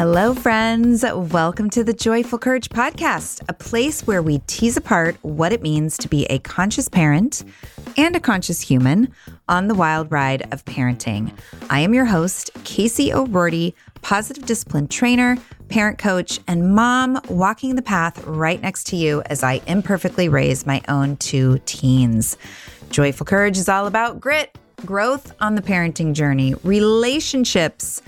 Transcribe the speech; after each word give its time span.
Hello, 0.00 0.32
friends. 0.32 1.04
Welcome 1.04 1.68
to 1.68 1.84
the 1.84 1.92
Joyful 1.92 2.38
Courage 2.38 2.70
Podcast, 2.70 3.42
a 3.50 3.52
place 3.52 4.06
where 4.06 4.22
we 4.22 4.38
tease 4.46 4.78
apart 4.78 5.18
what 5.20 5.52
it 5.52 5.60
means 5.60 5.98
to 5.98 6.08
be 6.08 6.24
a 6.30 6.38
conscious 6.38 6.88
parent 6.88 7.44
and 7.98 8.16
a 8.16 8.20
conscious 8.20 8.62
human 8.62 9.12
on 9.46 9.68
the 9.68 9.74
wild 9.74 10.10
ride 10.10 10.50
of 10.54 10.64
parenting. 10.64 11.30
I 11.68 11.80
am 11.80 11.92
your 11.92 12.06
host, 12.06 12.50
Casey 12.64 13.12
O'Rourke, 13.12 13.74
positive 14.00 14.46
discipline 14.46 14.88
trainer, 14.88 15.36
parent 15.68 15.98
coach, 15.98 16.40
and 16.48 16.74
mom 16.74 17.20
walking 17.28 17.76
the 17.76 17.82
path 17.82 18.24
right 18.24 18.62
next 18.62 18.84
to 18.86 18.96
you 18.96 19.20
as 19.26 19.42
I 19.42 19.60
imperfectly 19.66 20.30
raise 20.30 20.64
my 20.64 20.80
own 20.88 21.18
two 21.18 21.60
teens. 21.66 22.38
Joyful 22.88 23.26
Courage 23.26 23.58
is 23.58 23.68
all 23.68 23.86
about 23.86 24.18
grit, 24.18 24.56
growth 24.86 25.34
on 25.40 25.56
the 25.56 25.62
parenting 25.62 26.14
journey, 26.14 26.54
relationships 26.64 28.00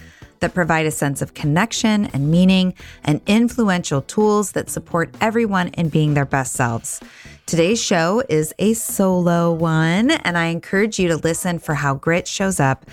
that 0.43 0.55
provide 0.55 0.85
a 0.85 0.91
sense 0.91 1.23
of 1.23 1.33
connection 1.35 2.07
and 2.12 2.31
meaning, 2.31 2.75
and 3.03 3.23
influential 3.27 4.03
tools 4.03 4.53
that 4.53 4.69
support 4.69 5.15
everyone 5.21 5.69
in 5.69 5.89
being 5.89 6.12
their 6.15 6.27
best 6.27 6.53
selves. 6.53 7.01
Today's 7.47 7.83
show 7.83 8.23
is 8.29 8.53
a 8.59 8.75
solo 8.75 9.53
one, 9.53 10.11
and 10.11 10.37
I 10.37 10.47
encourage 10.47 10.99
you 10.99 11.09
to 11.09 11.17
listen 11.17 11.59
for 11.59 11.75
how 11.75 11.95
grit 11.95 12.29
shows 12.29 12.61
up 12.61 12.84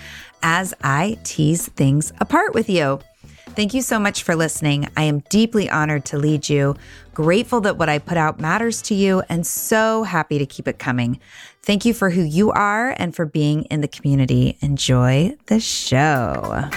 as 0.42 0.72
I 0.82 1.18
tease 1.24 1.68
things 1.68 2.12
apart 2.20 2.54
with 2.54 2.70
you. 2.70 3.00
Thank 3.50 3.74
you 3.74 3.82
so 3.82 3.98
much 3.98 4.22
for 4.22 4.36
listening. 4.36 4.88
I 4.96 5.02
am 5.02 5.20
deeply 5.28 5.68
honored 5.68 6.04
to 6.06 6.18
lead 6.18 6.48
you, 6.48 6.76
grateful 7.14 7.60
that 7.62 7.76
what 7.76 7.88
I 7.88 7.98
put 7.98 8.16
out 8.16 8.38
matters 8.38 8.80
to 8.82 8.94
you, 8.94 9.22
and 9.28 9.46
so 9.46 10.04
happy 10.04 10.38
to 10.38 10.46
keep 10.46 10.68
it 10.68 10.78
coming. 10.78 11.18
Thank 11.62 11.84
you 11.84 11.92
for 11.92 12.10
who 12.10 12.22
you 12.22 12.52
are 12.52 12.94
and 12.96 13.14
for 13.14 13.26
being 13.26 13.64
in 13.64 13.80
the 13.80 13.88
community. 13.88 14.56
Enjoy 14.60 15.36
the 15.46 15.60
show. 15.60 16.70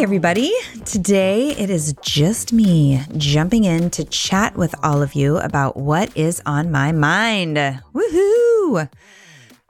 Everybody. 0.00 0.52
Today 0.84 1.50
it 1.56 1.70
is 1.70 1.92
just 2.02 2.52
me 2.52 3.02
jumping 3.16 3.64
in 3.64 3.90
to 3.90 4.04
chat 4.04 4.56
with 4.56 4.72
all 4.84 5.02
of 5.02 5.16
you 5.16 5.38
about 5.38 5.76
what 5.76 6.16
is 6.16 6.40
on 6.46 6.70
my 6.70 6.92
mind. 6.92 7.56
Woohoo! 7.56 8.88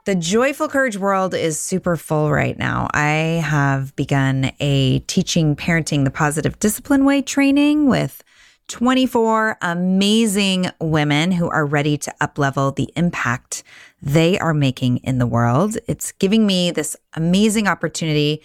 The 0.05 0.13
joyful 0.13 0.67
courage 0.67 0.97
world 0.97 1.33
is 1.33 1.59
super 1.59 1.95
full 1.95 2.31
right 2.31 2.55
now. 2.59 2.89
I 2.93 3.41
have 3.43 3.95
begun 3.95 4.51
a 4.59 4.99
teaching 4.99 5.55
parenting 5.55 6.03
the 6.03 6.11
positive 6.11 6.59
discipline 6.59 7.05
way 7.05 7.23
training 7.23 7.87
with 7.87 8.23
24 8.67 9.57
amazing 9.63 10.69
women 10.79 11.31
who 11.31 11.49
are 11.49 11.65
ready 11.65 11.97
to 11.97 12.13
uplevel 12.21 12.75
the 12.75 12.93
impact 12.95 13.63
they 13.99 14.37
are 14.37 14.53
making 14.53 14.97
in 14.97 15.17
the 15.17 15.25
world. 15.25 15.79
It's 15.87 16.11
giving 16.11 16.45
me 16.45 16.69
this 16.69 16.95
amazing 17.15 17.67
opportunity 17.67 18.43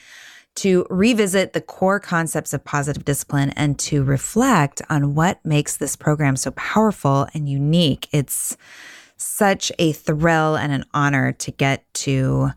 to 0.56 0.87
revisit 0.88 1.53
the 1.53 1.60
core 1.60 1.98
concepts 1.98 2.53
of 2.53 2.65
positive 2.65 3.04
discipline 3.04 3.50
and 3.50 3.78
to 3.81 4.04
reflect 4.04 4.81
on 4.88 5.15
what 5.15 5.44
makes 5.44 5.76
this 5.76 5.97
program 5.97 6.37
so 6.37 6.53
powerful 6.53 7.26
and 7.34 7.48
unique. 7.48 8.09
It's 8.12 8.56
such 9.16 9.72
a 9.78 9.93
thrill 9.93 10.56
and 10.56 10.72
an 10.72 10.84
honor 10.94 11.32
to 11.32 11.50
get 11.50 11.84
to 11.94 12.50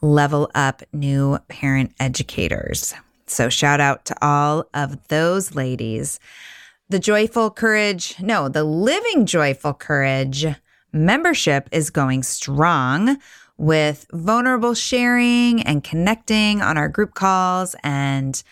level 0.00 0.50
up 0.54 0.82
new 0.92 1.38
parent 1.48 1.92
educators. 2.00 2.94
So, 3.26 3.48
shout 3.48 3.80
out 3.80 4.04
to 4.06 4.14
all 4.24 4.68
of 4.72 5.08
those 5.08 5.54
ladies. 5.54 6.20
The 6.88 7.00
Joyful 7.00 7.50
Courage, 7.50 8.14
no, 8.20 8.48
the 8.48 8.62
Living 8.62 9.26
Joyful 9.26 9.74
Courage 9.74 10.46
membership 10.92 11.68
is 11.72 11.90
going 11.90 12.22
strong 12.22 13.18
with 13.58 14.06
vulnerable 14.12 14.74
sharing 14.74 15.62
and 15.62 15.82
connecting 15.82 16.62
on 16.62 16.76
our 16.76 16.88
group 16.88 17.14
calls. 17.14 17.74
And 17.82 18.42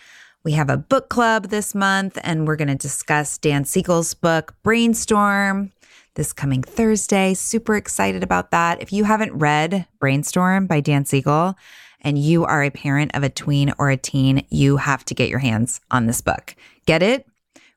we 0.43 0.53
have 0.53 0.69
a 0.69 0.77
book 0.77 1.09
club 1.09 1.47
this 1.49 1.73
month, 1.73 2.17
and 2.23 2.47
we're 2.47 2.55
going 2.55 2.67
to 2.67 2.75
discuss 2.75 3.37
Dan 3.37 3.65
Siegel's 3.65 4.13
book, 4.13 4.55
Brainstorm, 4.63 5.71
this 6.15 6.33
coming 6.33 6.61
Thursday. 6.63 7.33
Super 7.33 7.75
excited 7.75 8.23
about 8.23 8.51
that. 8.51 8.81
If 8.81 8.93
you 8.93 9.03
haven't 9.03 9.33
read 9.33 9.87
Brainstorm 9.99 10.67
by 10.67 10.81
Dan 10.81 11.05
Siegel, 11.05 11.55
and 12.01 12.19
you 12.19 12.45
are 12.45 12.63
a 12.63 12.69
parent 12.69 13.15
of 13.15 13.23
a 13.23 13.29
tween 13.29 13.73
or 13.79 13.89
a 13.89 13.97
teen, 13.97 14.45
you 14.49 14.77
have 14.77 15.03
to 15.05 15.15
get 15.15 15.27
your 15.27 15.39
hands 15.39 15.81
on 15.89 16.05
this 16.05 16.21
book. 16.21 16.55
Get 16.85 17.01
it, 17.01 17.27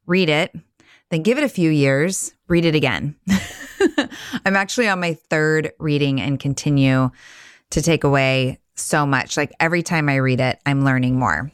read 0.07 0.29
it, 0.29 0.55
then 1.11 1.23
give 1.23 1.39
it 1.39 1.45
a 1.45 1.49
few 1.49 1.71
years, 1.71 2.35
read 2.47 2.67
it 2.67 2.75
again. 2.75 3.17
I'm 4.45 4.57
actually 4.57 4.89
on 4.89 5.01
my 5.01 5.15
third 5.15 5.73
reading 5.79 6.21
and 6.21 6.39
continue 6.39 7.11
to 7.71 7.83
take 7.83 8.05
away 8.05 8.59
so 8.75 9.07
much. 9.07 9.37
Like 9.37 9.53
every 9.61 9.83
time 9.83 10.09
I 10.09 10.17
read 10.17 10.41
it, 10.41 10.59
I'm 10.65 10.85
learning 10.85 11.19
more. 11.19 11.51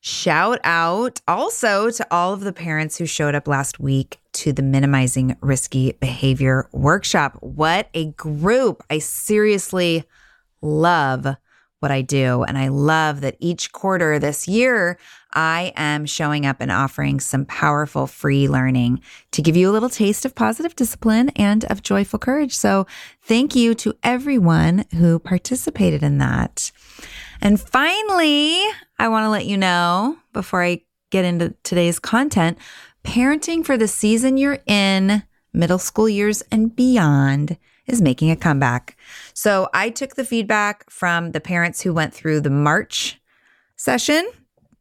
Shout 0.00 0.60
out 0.62 1.20
also 1.26 1.90
to 1.90 2.06
all 2.12 2.32
of 2.32 2.40
the 2.40 2.52
parents 2.52 2.96
who 2.96 3.06
showed 3.06 3.34
up 3.34 3.48
last 3.48 3.80
week 3.80 4.18
to 4.34 4.52
the 4.52 4.62
Minimizing 4.62 5.36
Risky 5.40 5.92
Behavior 5.92 6.68
Workshop. 6.72 7.36
What 7.40 7.88
a 7.92 8.12
group! 8.12 8.84
I 8.88 9.00
seriously 9.00 10.04
love 10.62 11.26
what 11.80 11.90
I 11.90 12.02
do. 12.02 12.42
And 12.42 12.56
I 12.56 12.68
love 12.68 13.20
that 13.20 13.36
each 13.40 13.72
quarter 13.72 14.18
this 14.18 14.48
year, 14.48 14.98
I 15.36 15.74
am 15.76 16.06
showing 16.06 16.46
up 16.46 16.56
and 16.60 16.72
offering 16.72 17.20
some 17.20 17.44
powerful 17.44 18.06
free 18.06 18.48
learning 18.48 19.02
to 19.32 19.42
give 19.42 19.54
you 19.54 19.70
a 19.70 19.72
little 19.72 19.90
taste 19.90 20.24
of 20.24 20.34
positive 20.34 20.74
discipline 20.74 21.28
and 21.36 21.64
of 21.66 21.82
joyful 21.82 22.18
courage. 22.18 22.56
So 22.56 22.86
thank 23.22 23.54
you 23.54 23.74
to 23.74 23.94
everyone 24.02 24.86
who 24.96 25.18
participated 25.18 26.02
in 26.02 26.16
that. 26.18 26.72
And 27.42 27.60
finally, 27.60 28.64
I 28.98 29.08
want 29.08 29.24
to 29.24 29.30
let 29.30 29.44
you 29.44 29.58
know 29.58 30.16
before 30.32 30.64
I 30.64 30.80
get 31.10 31.26
into 31.26 31.54
today's 31.62 31.98
content, 31.98 32.56
parenting 33.04 33.62
for 33.62 33.76
the 33.76 33.88
season 33.88 34.38
you're 34.38 34.60
in, 34.66 35.22
middle 35.52 35.78
school 35.78 36.08
years 36.08 36.42
and 36.50 36.74
beyond 36.74 37.58
is 37.86 38.00
making 38.00 38.30
a 38.30 38.36
comeback. 38.36 38.96
So 39.34 39.68
I 39.74 39.90
took 39.90 40.16
the 40.16 40.24
feedback 40.24 40.88
from 40.88 41.32
the 41.32 41.40
parents 41.40 41.82
who 41.82 41.92
went 41.92 42.14
through 42.14 42.40
the 42.40 42.50
March 42.50 43.20
session 43.76 44.26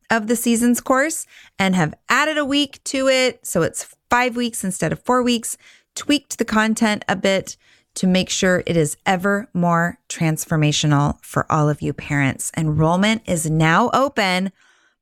of 0.09 0.27
the 0.27 0.35
season's 0.35 0.81
course 0.81 1.25
and 1.57 1.75
have 1.75 1.93
added 2.09 2.37
a 2.37 2.45
week 2.45 2.83
to 2.85 3.07
it. 3.07 3.45
So 3.45 3.61
it's 3.61 3.95
five 4.09 4.35
weeks 4.35 4.63
instead 4.63 4.91
of 4.91 5.01
four 5.03 5.23
weeks, 5.23 5.57
tweaked 5.95 6.37
the 6.37 6.45
content 6.45 7.03
a 7.07 7.15
bit 7.15 7.57
to 7.95 8.07
make 8.07 8.29
sure 8.29 8.61
it 8.65 8.75
is 8.75 8.97
ever 9.05 9.47
more 9.53 9.97
transformational 10.09 11.17
for 11.23 11.49
all 11.51 11.69
of 11.69 11.81
you 11.81 11.93
parents. 11.93 12.51
Enrollment 12.57 13.21
is 13.25 13.49
now 13.49 13.89
open, 13.93 14.51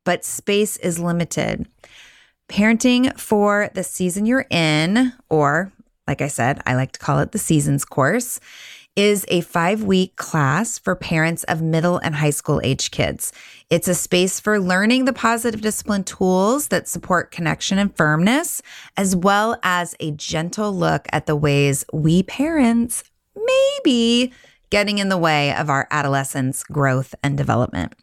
but 0.06 0.24
space 0.24 0.78
is 0.78 1.00
limited. 1.00 1.68
Parenting 2.48 3.20
for 3.20 3.70
the 3.74 3.84
season 3.84 4.26
you're 4.26 4.46
in, 4.50 5.14
or 5.30 5.72
like 6.08 6.22
I 6.22 6.28
said, 6.28 6.62
I 6.66 6.76
like 6.76 6.92
to 6.92 7.00
call 7.00 7.20
it 7.20 7.32
the 7.32 7.40
Seasons 7.40 7.86
course, 7.86 8.40
is 8.96 9.26
a 9.28 9.42
five 9.42 9.84
week 9.84 10.16
class 10.16 10.78
for 10.78 10.96
parents 10.96 11.44
of 11.46 11.62
middle 11.62 11.98
and 11.98 12.16
high 12.16 12.30
school 12.30 12.62
age 12.64 12.92
kids. 12.92 13.34
It's 13.70 13.88
a 13.88 13.96
space 13.96 14.40
for 14.40 14.60
learning 14.60 15.06
the 15.06 15.14
positive 15.14 15.62
discipline 15.62 16.04
tools 16.04 16.68
that 16.68 16.88
support 16.88 17.32
connection 17.32 17.80
and 17.80 17.96
firmness, 17.96 18.62
as 18.96 19.16
well 19.16 19.58
as 19.64 19.96
a 20.00 20.12
gentle 20.12 20.72
look 20.72 21.08
at 21.12 21.26
the 21.26 21.36
ways 21.36 21.86
we 21.92 22.24
parents 22.24 23.04
may 23.36 23.78
be 23.84 24.32
getting 24.70 25.00
in 25.00 25.10
the 25.10 25.18
way 25.18 25.54
of 25.56 25.70
our 25.70 25.88
adolescents' 25.92 26.64
growth 26.64 27.16
and 27.24 27.38
development. 27.38 27.94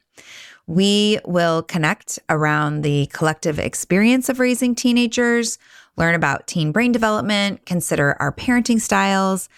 We 0.67 1.19
will 1.25 1.63
connect 1.63 2.21
around 2.29 2.83
the 2.83 3.07
collective 3.07 3.59
experience 3.59 4.29
of 4.29 4.39
raising 4.39 4.77
teenagers, 4.77 5.59
learn 5.97 6.15
about 6.15 6.47
teen 6.47 6.71
brain 6.71 6.93
development, 6.93 7.67
consider 7.67 8.17
our 8.21 8.33
parenting 8.33 8.81
styles, 8.81 9.49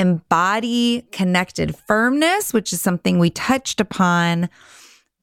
embody 0.00 1.02
connected 1.12 1.76
firmness, 1.76 2.54
which 2.54 2.72
is 2.72 2.80
something 2.80 3.18
we 3.18 3.28
touched 3.28 3.80
upon 3.80 4.48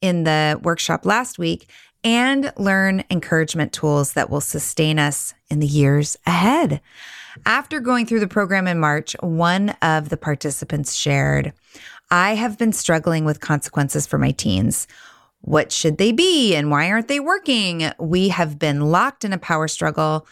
in 0.01 0.23
the 0.23 0.59
workshop 0.61 1.03
last 1.03 1.39
week, 1.39 1.67
and 2.03 2.53
learn 2.57 3.03
encouragement 3.09 3.73
tools 3.73 4.13
that 4.13 4.29
will 4.29 4.39
sustain 4.39 4.99
us 4.99 5.33
in 5.49 5.59
the 5.59 5.67
years 5.67 6.15
ahead. 6.27 6.79
After 7.45 7.79
going 7.79 8.05
through 8.05 8.19
the 8.19 8.27
program 8.27 8.67
in 8.67 8.79
March, 8.79 9.15
one 9.21 9.71
of 9.81 10.09
the 10.09 10.17
participants 10.17 10.93
shared, 10.93 11.53
I 12.11 12.35
have 12.35 12.59
been 12.59 12.71
struggling 12.71 13.25
with 13.25 13.39
consequences 13.39 14.05
for 14.05 14.19
my 14.19 14.31
teens. 14.31 14.87
What 15.41 15.71
should 15.71 15.97
they 15.97 16.11
be 16.11 16.55
and 16.55 16.69
why 16.69 16.91
aren't 16.91 17.07
they 17.07 17.19
working? 17.19 17.89
We 17.99 18.29
have 18.29 18.59
been 18.59 18.91
locked 18.91 19.25
in 19.25 19.33
a 19.33 19.37
power 19.39 19.67
struggle 19.67 20.27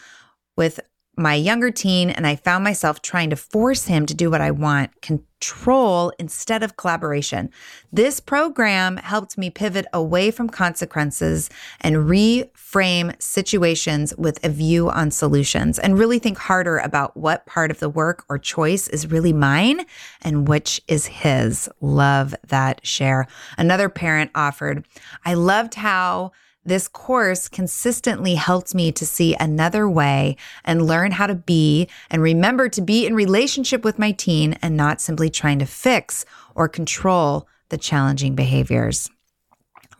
with 0.56 0.78
my 1.16 1.34
younger 1.34 1.70
teen, 1.70 2.10
and 2.10 2.26
I 2.26 2.36
found 2.36 2.62
myself 2.62 3.00
trying 3.00 3.30
to 3.30 3.36
force 3.36 3.86
him 3.86 4.04
to 4.06 4.14
do 4.14 4.30
what 4.30 4.40
I 4.40 4.50
want, 4.50 5.00
control 5.00 6.12
instead 6.18 6.62
of 6.62 6.76
collaboration. 6.76 7.50
This 7.90 8.20
program 8.20 8.98
helped 8.98 9.38
me 9.38 9.48
pivot 9.48 9.86
away 9.92 10.30
from 10.30 10.50
consequences 10.50 11.48
and 11.80 11.96
reframe 11.96 13.20
situations 13.20 14.14
with 14.16 14.44
a 14.44 14.50
view 14.50 14.90
on 14.90 15.10
solutions 15.10 15.78
and 15.78 15.98
really 15.98 16.18
think 16.18 16.36
harder 16.36 16.78
about 16.78 17.16
what 17.16 17.46
part 17.46 17.70
of 17.70 17.80
the 17.80 17.88
work 17.88 18.24
or 18.28 18.38
choice 18.38 18.88
is 18.88 19.10
really 19.10 19.32
mine 19.32 19.86
and 20.22 20.48
which 20.48 20.82
is 20.86 21.06
his. 21.06 21.68
Love 21.80 22.34
that 22.46 22.86
share. 22.86 23.26
Another 23.56 23.88
parent 23.88 24.30
offered, 24.34 24.86
I 25.24 25.34
loved 25.34 25.74
how 25.74 26.32
this 26.66 26.88
course 26.88 27.48
consistently 27.48 28.34
helped 28.34 28.74
me 28.74 28.90
to 28.92 29.06
see 29.06 29.36
another 29.38 29.88
way 29.88 30.36
and 30.64 30.86
learn 30.86 31.12
how 31.12 31.26
to 31.26 31.34
be 31.34 31.88
and 32.10 32.20
remember 32.20 32.68
to 32.68 32.80
be 32.80 33.06
in 33.06 33.14
relationship 33.14 33.84
with 33.84 33.98
my 33.98 34.10
teen 34.10 34.54
and 34.62 34.76
not 34.76 35.00
simply 35.00 35.30
trying 35.30 35.60
to 35.60 35.66
fix 35.66 36.24
or 36.54 36.68
control 36.68 37.48
the 37.68 37.78
challenging 37.78 38.34
behaviors. 38.34 39.10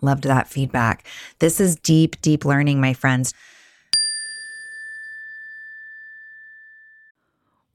Loved 0.00 0.24
that 0.24 0.48
feedback. 0.48 1.06
This 1.38 1.60
is 1.60 1.76
deep, 1.76 2.20
deep 2.20 2.44
learning, 2.44 2.80
my 2.80 2.92
friends. 2.92 3.32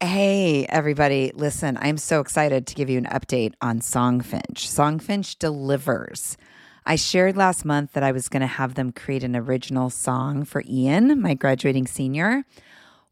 Hey, 0.00 0.64
everybody. 0.66 1.32
Listen, 1.34 1.76
I'm 1.80 1.98
so 1.98 2.20
excited 2.20 2.68
to 2.68 2.76
give 2.76 2.88
you 2.88 2.98
an 2.98 3.06
update 3.06 3.54
on 3.60 3.80
Songfinch. 3.80 4.52
Songfinch 4.52 5.40
delivers. 5.40 6.36
I 6.86 6.94
shared 6.94 7.36
last 7.36 7.64
month 7.64 7.94
that 7.94 8.04
I 8.04 8.12
was 8.12 8.28
going 8.28 8.42
to 8.42 8.46
have 8.46 8.74
them 8.76 8.92
create 8.92 9.24
an 9.24 9.34
original 9.34 9.90
song 9.90 10.44
for 10.44 10.62
Ian, 10.68 11.20
my 11.20 11.34
graduating 11.34 11.88
senior. 11.88 12.44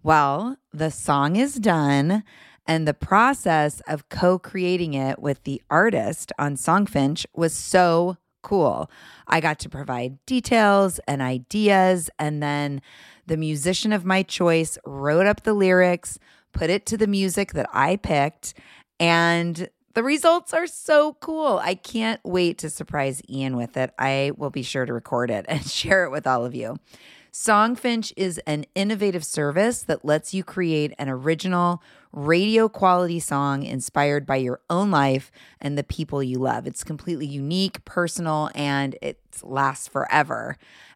Well, 0.05 0.59
the 0.73 0.93
song 0.93 1.35
is 1.35 1.57
done, 1.57 2.23
and 2.69 2.87
the 2.87 2.95
process 2.95 3.83
of 3.89 4.09
co 4.09 4.39
creating 4.39 4.95
it 4.95 5.19
with 5.19 5.43
the 5.43 5.61
artist 5.69 6.31
on 6.39 6.55
Songfinch 6.55 7.27
was 7.35 7.53
so 7.53 8.17
cool. 8.43 8.89
I 9.27 9.41
got 9.41 9.59
to 9.59 9.69
provide 9.69 10.25
details 10.25 11.01
and 11.09 11.21
ideas, 11.21 12.11
and 12.17 12.41
then 12.41 12.81
the 13.27 13.37
musician 13.37 13.93
of 13.93 14.05
my 14.05 14.23
choice 14.23 14.79
wrote 14.87 15.27
up 15.27 15.43
the 15.43 15.53
lyrics 15.53 16.21
put 16.57 16.71
it 16.71 16.87
to 16.87 16.97
the 16.97 17.07
music 17.07 17.53
that 17.53 17.69
I 17.73 17.97
picked, 17.97 18.55
and 18.99 19.69
the 19.93 20.03
results 20.03 20.55
are 20.55 20.67
so 20.67 21.15
cool. 21.21 21.59
I 21.63 21.75
can't 21.75 22.21
wait 22.25 22.59
to 22.59 22.71
surprise 22.71 23.21
Ian 23.29 23.57
with 23.57 23.77
it. 23.77 23.93
I 23.99 24.33
will 24.37 24.51
be 24.51 24.63
sure 24.63 24.87
to 24.87 24.93
record 24.93 25.31
it 25.31 25.45
and 25.51 25.65
share 25.65 26.05
it 26.05 26.11
with 26.11 26.27
all 26.27 26.45
of 26.45 26.55
you. 26.55 26.77
Songfinch 27.33 28.15
is 28.17 28.39
an 28.47 28.65
innovative 28.75 29.23
service 29.23 29.83
that 29.83 30.07
lets 30.07 30.33
you 30.33 30.43
create 30.43 30.95
an 30.99 31.11
original 31.11 31.83
radio 32.11 32.67
quality 32.67 33.21
song 33.21 33.63
inspired 33.63 34.25
by 34.25 34.37
your 34.37 34.59
own 34.71 34.91
life 34.91 35.31
and 35.61 35.77
the 35.77 35.85
people 35.85 36.23
you 36.23 36.39
love. 36.39 36.67
It's 36.67 36.83
completely 36.83 37.27
unique, 37.27 37.85
personal, 37.85 38.51
and 38.55 38.97
it 39.03 39.21
lasts 39.43 39.87
forever. 39.87 40.57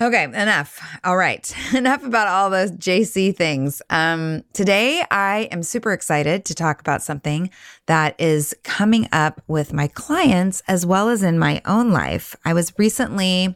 Okay, 0.00 0.24
enough. 0.24 0.80
All 1.04 1.16
right. 1.16 1.54
enough 1.74 2.04
about 2.04 2.26
all 2.26 2.50
those 2.50 2.72
JC 2.72 3.36
things. 3.36 3.82
Um, 3.90 4.42
today, 4.52 5.04
I 5.10 5.48
am 5.52 5.62
super 5.62 5.92
excited 5.92 6.44
to 6.46 6.54
talk 6.54 6.80
about 6.80 7.02
something 7.02 7.50
that 7.86 8.18
is 8.18 8.54
coming 8.64 9.08
up 9.12 9.42
with 9.46 9.72
my 9.72 9.88
clients 9.88 10.62
as 10.66 10.86
well 10.86 11.08
as 11.08 11.22
in 11.22 11.38
my 11.38 11.60
own 11.66 11.90
life. 11.90 12.34
I 12.44 12.54
was 12.54 12.72
recently 12.78 13.54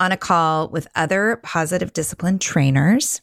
on 0.00 0.12
a 0.12 0.16
call 0.16 0.68
with 0.68 0.88
other 0.96 1.38
positive 1.42 1.92
discipline 1.92 2.38
trainers, 2.38 3.20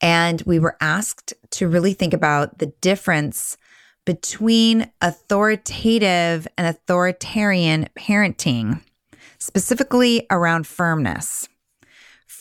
and 0.00 0.42
we 0.42 0.58
were 0.58 0.76
asked 0.80 1.32
to 1.52 1.68
really 1.68 1.94
think 1.94 2.12
about 2.12 2.58
the 2.58 2.66
difference 2.82 3.56
between 4.04 4.90
authoritative 5.00 6.48
and 6.58 6.66
authoritarian 6.66 7.88
parenting, 7.96 8.82
specifically 9.38 10.26
around 10.28 10.66
firmness 10.66 11.48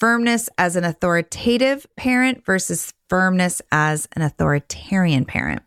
firmness 0.02 0.50
as 0.58 0.76
an 0.76 0.84
authoritative 0.84 1.86
parent 1.96 2.44
versus 2.44 2.92
firmness 3.08 3.62
as 3.72 4.08
an 4.16 4.24
authoritarian 4.24 5.24
parent. 5.24 5.62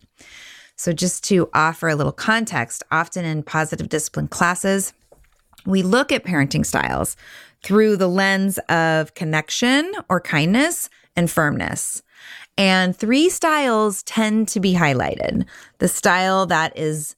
So, 0.74 0.92
just 0.92 1.22
to 1.28 1.48
offer 1.54 1.88
a 1.88 1.94
little 1.94 2.10
context, 2.10 2.82
often 2.90 3.24
in 3.24 3.44
positive 3.44 3.88
discipline 3.88 4.26
classes, 4.26 4.92
we 5.64 5.84
look 5.84 6.10
at 6.10 6.24
parenting 6.24 6.66
styles 6.66 7.16
through 7.62 7.96
the 7.96 8.08
lens 8.08 8.58
of 8.68 9.14
connection 9.14 9.92
or 10.08 10.20
kindness 10.20 10.90
and 11.14 11.30
firmness. 11.30 12.02
And 12.58 12.96
three 12.96 13.30
styles 13.30 14.02
tend 14.02 14.48
to 14.48 14.58
be 14.58 14.74
highlighted. 14.74 15.46
The 15.78 15.86
style 15.86 16.46
that 16.46 16.76
is 16.76 17.14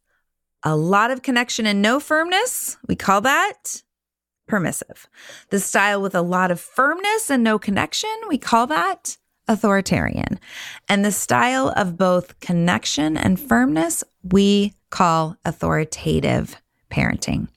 a 0.62 0.76
lot 0.76 1.10
of 1.10 1.22
connection 1.22 1.64
and 1.64 1.80
no 1.80 1.98
firmness, 1.98 2.76
we 2.86 2.94
call 2.94 3.22
that 3.22 3.82
permissive. 4.46 5.08
The 5.50 5.60
style 5.60 6.00
with 6.00 6.14
a 6.14 6.22
lot 6.22 6.50
of 6.50 6.60
firmness 6.60 7.30
and 7.30 7.42
no 7.42 7.58
connection, 7.58 8.10
we 8.28 8.38
call 8.38 8.66
that 8.68 9.16
authoritarian. 9.48 10.40
And 10.88 11.04
the 11.04 11.12
style 11.12 11.72
of 11.76 11.96
both 11.96 12.38
connection 12.40 13.16
and 13.16 13.38
firmness, 13.38 14.02
we 14.22 14.74
call 14.90 15.36
authoritative 15.44 16.56
parenting. 16.90 17.48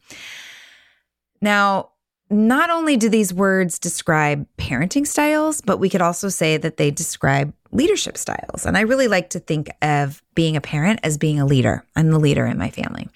Now, 1.41 1.89
not 2.29 2.69
only 2.69 2.96
do 2.96 3.10
these 3.10 3.34
words 3.34 3.79
describe 3.79 4.46
parenting 4.58 5.08
styles, 5.08 5.62
but 5.62 5.77
we 5.77 5.89
could 5.89 6.01
also 6.01 6.29
say 6.29 6.58
that 6.58 6.77
they 6.77 6.91
describe 6.91 7.53
leadership 7.72 8.17
styles. 8.17 8.65
And 8.65 8.77
I 8.77 8.81
really 8.81 9.08
like 9.08 9.31
to 9.31 9.39
think 9.39 9.69
of 9.81 10.22
being 10.36 10.55
a 10.55 10.62
parent 10.62 11.00
as 11.01 11.17
being 11.17 11.39
a 11.39 11.46
leader. 11.46 11.84
I'm 11.96 12.12
the 12.12 12.19
leader 12.19 12.46
in 12.46 12.58
my 12.58 12.69
family. 12.69 13.08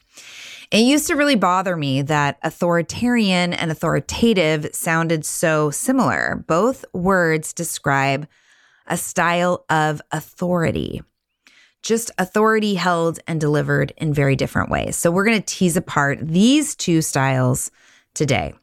It 0.73 0.85
used 0.85 1.05
to 1.05 1.15
really 1.15 1.35
bother 1.35 1.77
me 1.77 2.01
that 2.01 2.39
authoritarian 2.41 3.53
and 3.53 3.69
authoritative 3.69 4.73
sounded 4.73 5.23
so 5.23 5.69
similar. 5.69 6.43
Both 6.47 6.83
words 6.93 7.53
describe 7.53 8.27
a 8.87 8.97
style 8.97 9.65
of 9.69 10.01
authority, 10.11 11.03
just 11.83 12.09
authority 12.17 12.73
held 12.73 13.19
and 13.27 13.39
delivered 13.39 13.93
in 13.97 14.15
very 14.15 14.35
different 14.35 14.71
ways. 14.71 14.95
So, 14.95 15.11
we're 15.11 15.25
going 15.25 15.39
to 15.39 15.45
tease 15.45 15.77
apart 15.77 16.17
these 16.23 16.75
two 16.75 17.03
styles 17.03 17.69
today. 18.15 18.55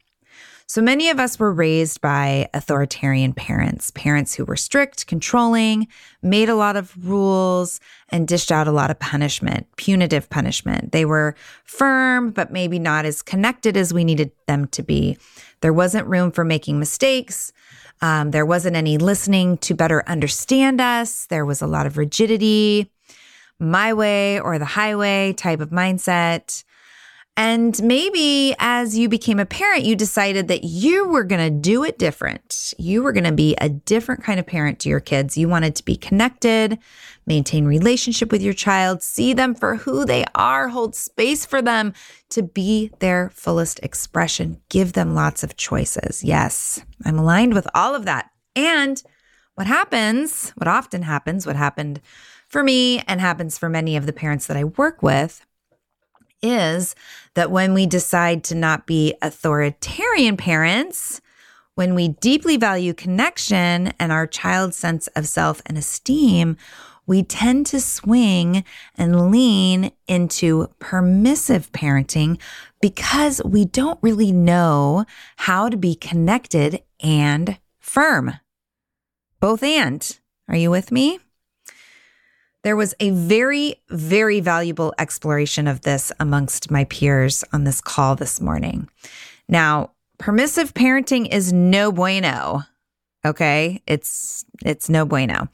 So 0.70 0.80
many 0.80 1.10
of 1.10 1.18
us 1.18 1.36
were 1.36 1.52
raised 1.52 2.00
by 2.00 2.48
authoritarian 2.54 3.32
parents, 3.32 3.90
parents 3.90 4.34
who 4.34 4.44
were 4.44 4.54
strict, 4.54 5.08
controlling, 5.08 5.88
made 6.22 6.48
a 6.48 6.54
lot 6.54 6.76
of 6.76 6.94
rules, 7.08 7.80
and 8.10 8.28
dished 8.28 8.52
out 8.52 8.68
a 8.68 8.70
lot 8.70 8.88
of 8.88 9.00
punishment, 9.00 9.66
punitive 9.74 10.30
punishment. 10.30 10.92
They 10.92 11.04
were 11.04 11.34
firm, 11.64 12.30
but 12.30 12.52
maybe 12.52 12.78
not 12.78 13.04
as 13.04 13.20
connected 13.20 13.76
as 13.76 13.92
we 13.92 14.04
needed 14.04 14.30
them 14.46 14.68
to 14.68 14.84
be. 14.84 15.18
There 15.60 15.72
wasn't 15.72 16.06
room 16.06 16.30
for 16.30 16.44
making 16.44 16.78
mistakes. 16.78 17.52
Um, 18.00 18.30
there 18.30 18.46
wasn't 18.46 18.76
any 18.76 18.96
listening 18.96 19.58
to 19.58 19.74
better 19.74 20.04
understand 20.06 20.80
us. 20.80 21.26
There 21.26 21.44
was 21.44 21.60
a 21.60 21.66
lot 21.66 21.86
of 21.86 21.98
rigidity, 21.98 22.92
my 23.58 23.92
way 23.92 24.38
or 24.38 24.56
the 24.60 24.66
highway 24.66 25.32
type 25.32 25.58
of 25.58 25.70
mindset. 25.70 26.62
And 27.36 27.82
maybe 27.82 28.54
as 28.58 28.98
you 28.98 29.08
became 29.08 29.40
a 29.40 29.46
parent, 29.46 29.84
you 29.84 29.96
decided 29.96 30.48
that 30.48 30.62
you 30.62 31.08
were 31.08 31.24
going 31.24 31.40
to 31.40 31.50
do 31.50 31.84
it 31.84 31.98
different. 31.98 32.74
You 32.76 33.02
were 33.02 33.12
going 33.12 33.24
to 33.24 33.32
be 33.32 33.54
a 33.56 33.68
different 33.68 34.22
kind 34.22 34.38
of 34.38 34.46
parent 34.46 34.78
to 34.80 34.88
your 34.90 35.00
kids. 35.00 35.38
You 35.38 35.48
wanted 35.48 35.74
to 35.76 35.84
be 35.84 35.96
connected, 35.96 36.78
maintain 37.26 37.64
relationship 37.64 38.30
with 38.30 38.42
your 38.42 38.52
child, 38.52 39.02
see 39.02 39.32
them 39.32 39.54
for 39.54 39.76
who 39.76 40.04
they 40.04 40.24
are, 40.34 40.68
hold 40.68 40.94
space 40.94 41.46
for 41.46 41.62
them 41.62 41.94
to 42.30 42.42
be 42.42 42.90
their 42.98 43.30
fullest 43.30 43.80
expression, 43.80 44.60
give 44.68 44.92
them 44.92 45.14
lots 45.14 45.42
of 45.42 45.56
choices. 45.56 46.22
Yes, 46.22 46.84
I'm 47.06 47.18
aligned 47.18 47.54
with 47.54 47.66
all 47.74 47.94
of 47.94 48.04
that. 48.04 48.30
And 48.54 49.02
what 49.54 49.66
happens, 49.66 50.50
what 50.56 50.68
often 50.68 51.02
happens, 51.02 51.46
what 51.46 51.56
happened 51.56 52.00
for 52.48 52.62
me 52.62 52.98
and 53.06 53.20
happens 53.20 53.56
for 53.56 53.68
many 53.68 53.96
of 53.96 54.06
the 54.06 54.12
parents 54.12 54.46
that 54.46 54.56
I 54.56 54.64
work 54.64 55.02
with 55.02 55.46
is 56.42 56.94
that 57.34 57.50
when 57.50 57.74
we 57.74 57.86
decide 57.86 58.44
to 58.44 58.54
not 58.54 58.86
be 58.86 59.14
authoritarian 59.22 60.36
parents, 60.36 61.20
when 61.74 61.94
we 61.94 62.08
deeply 62.08 62.56
value 62.56 62.92
connection 62.92 63.92
and 63.98 64.12
our 64.12 64.26
child's 64.26 64.76
sense 64.76 65.06
of 65.08 65.26
self 65.26 65.62
and 65.66 65.78
esteem, 65.78 66.56
we 67.06 67.22
tend 67.22 67.66
to 67.66 67.80
swing 67.80 68.64
and 68.96 69.30
lean 69.30 69.90
into 70.06 70.68
permissive 70.78 71.72
parenting 71.72 72.40
because 72.80 73.42
we 73.44 73.64
don't 73.64 73.98
really 74.02 74.30
know 74.30 75.04
how 75.36 75.68
to 75.68 75.76
be 75.76 75.94
connected 75.94 76.82
and 77.00 77.58
firm. 77.78 78.34
Both 79.40 79.62
and. 79.62 80.18
Are 80.48 80.56
you 80.56 80.70
with 80.70 80.92
me? 80.92 81.18
There 82.62 82.76
was 82.76 82.94
a 83.00 83.10
very, 83.10 83.76
very 83.88 84.40
valuable 84.40 84.92
exploration 84.98 85.66
of 85.66 85.80
this 85.80 86.12
amongst 86.20 86.70
my 86.70 86.84
peers 86.84 87.42
on 87.52 87.64
this 87.64 87.80
call 87.80 88.16
this 88.16 88.40
morning. 88.40 88.88
Now, 89.48 89.92
permissive 90.18 90.74
parenting 90.74 91.28
is 91.32 91.52
no 91.52 91.90
bueno. 91.90 92.62
Okay? 93.24 93.82
It's 93.86 94.44
it's 94.64 94.88
no 94.88 95.04
bueno. 95.04 95.48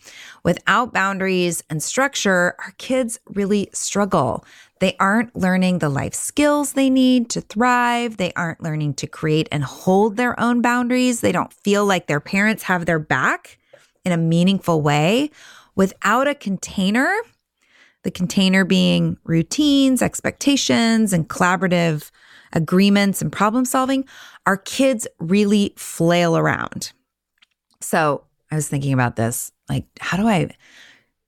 Without 0.44 0.92
boundaries 0.92 1.62
and 1.70 1.82
structure, 1.82 2.54
our 2.58 2.72
kids 2.78 3.18
really 3.26 3.70
struggle. 3.72 4.44
They 4.80 4.96
aren't 4.98 5.34
learning 5.34 5.78
the 5.78 5.88
life 5.88 6.14
skills 6.14 6.72
they 6.72 6.90
need 6.90 7.30
to 7.30 7.40
thrive. 7.40 8.16
They 8.16 8.32
aren't 8.34 8.62
learning 8.62 8.94
to 8.94 9.06
create 9.06 9.48
and 9.50 9.64
hold 9.64 10.16
their 10.16 10.38
own 10.38 10.60
boundaries. 10.60 11.20
They 11.20 11.32
don't 11.32 11.52
feel 11.52 11.84
like 11.86 12.06
their 12.06 12.20
parents 12.20 12.64
have 12.64 12.86
their 12.86 12.98
back 12.98 13.58
in 14.04 14.12
a 14.12 14.16
meaningful 14.16 14.82
way 14.82 15.30
without 15.76 16.26
a 16.26 16.34
container, 16.34 17.14
the 18.02 18.10
container 18.10 18.64
being 18.64 19.18
routines, 19.24 20.02
expectations, 20.02 21.12
and 21.12 21.28
collaborative 21.28 22.10
agreements 22.52 23.22
and 23.22 23.30
problem 23.30 23.64
solving, 23.64 24.04
our 24.46 24.56
kids 24.56 25.06
really 25.18 25.74
flail 25.76 26.36
around. 26.36 26.92
So 27.80 28.24
I 28.50 28.54
was 28.56 28.68
thinking 28.68 28.92
about 28.92 29.16
this 29.16 29.52
like, 29.68 29.84
how 30.00 30.16
do 30.16 30.26
I, 30.26 30.48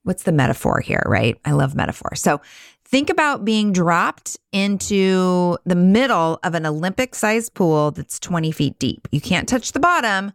what's 0.05 0.23
the 0.23 0.33
metaphor 0.33 0.81
here, 0.81 1.03
right? 1.07 1.39
I 1.45 1.53
love 1.53 1.75
metaphor. 1.75 2.15
So 2.15 2.41
think 2.85 3.11
about 3.11 3.45
being 3.45 3.73
dropped 3.73 4.39
into 4.53 5.59
the 5.67 5.75
middle 5.75 6.39
of 6.43 6.55
an 6.55 6.65
Olympic 6.65 7.15
sized 7.15 7.55
pool 7.55 7.91
that's 7.91 8.19
20 8.19 8.51
feet 8.53 8.79
deep. 8.79 9.09
You 9.11 9.21
can't 9.21 9.49
touch 9.49 9.73
the 9.73 9.81
bottom, 9.81 10.33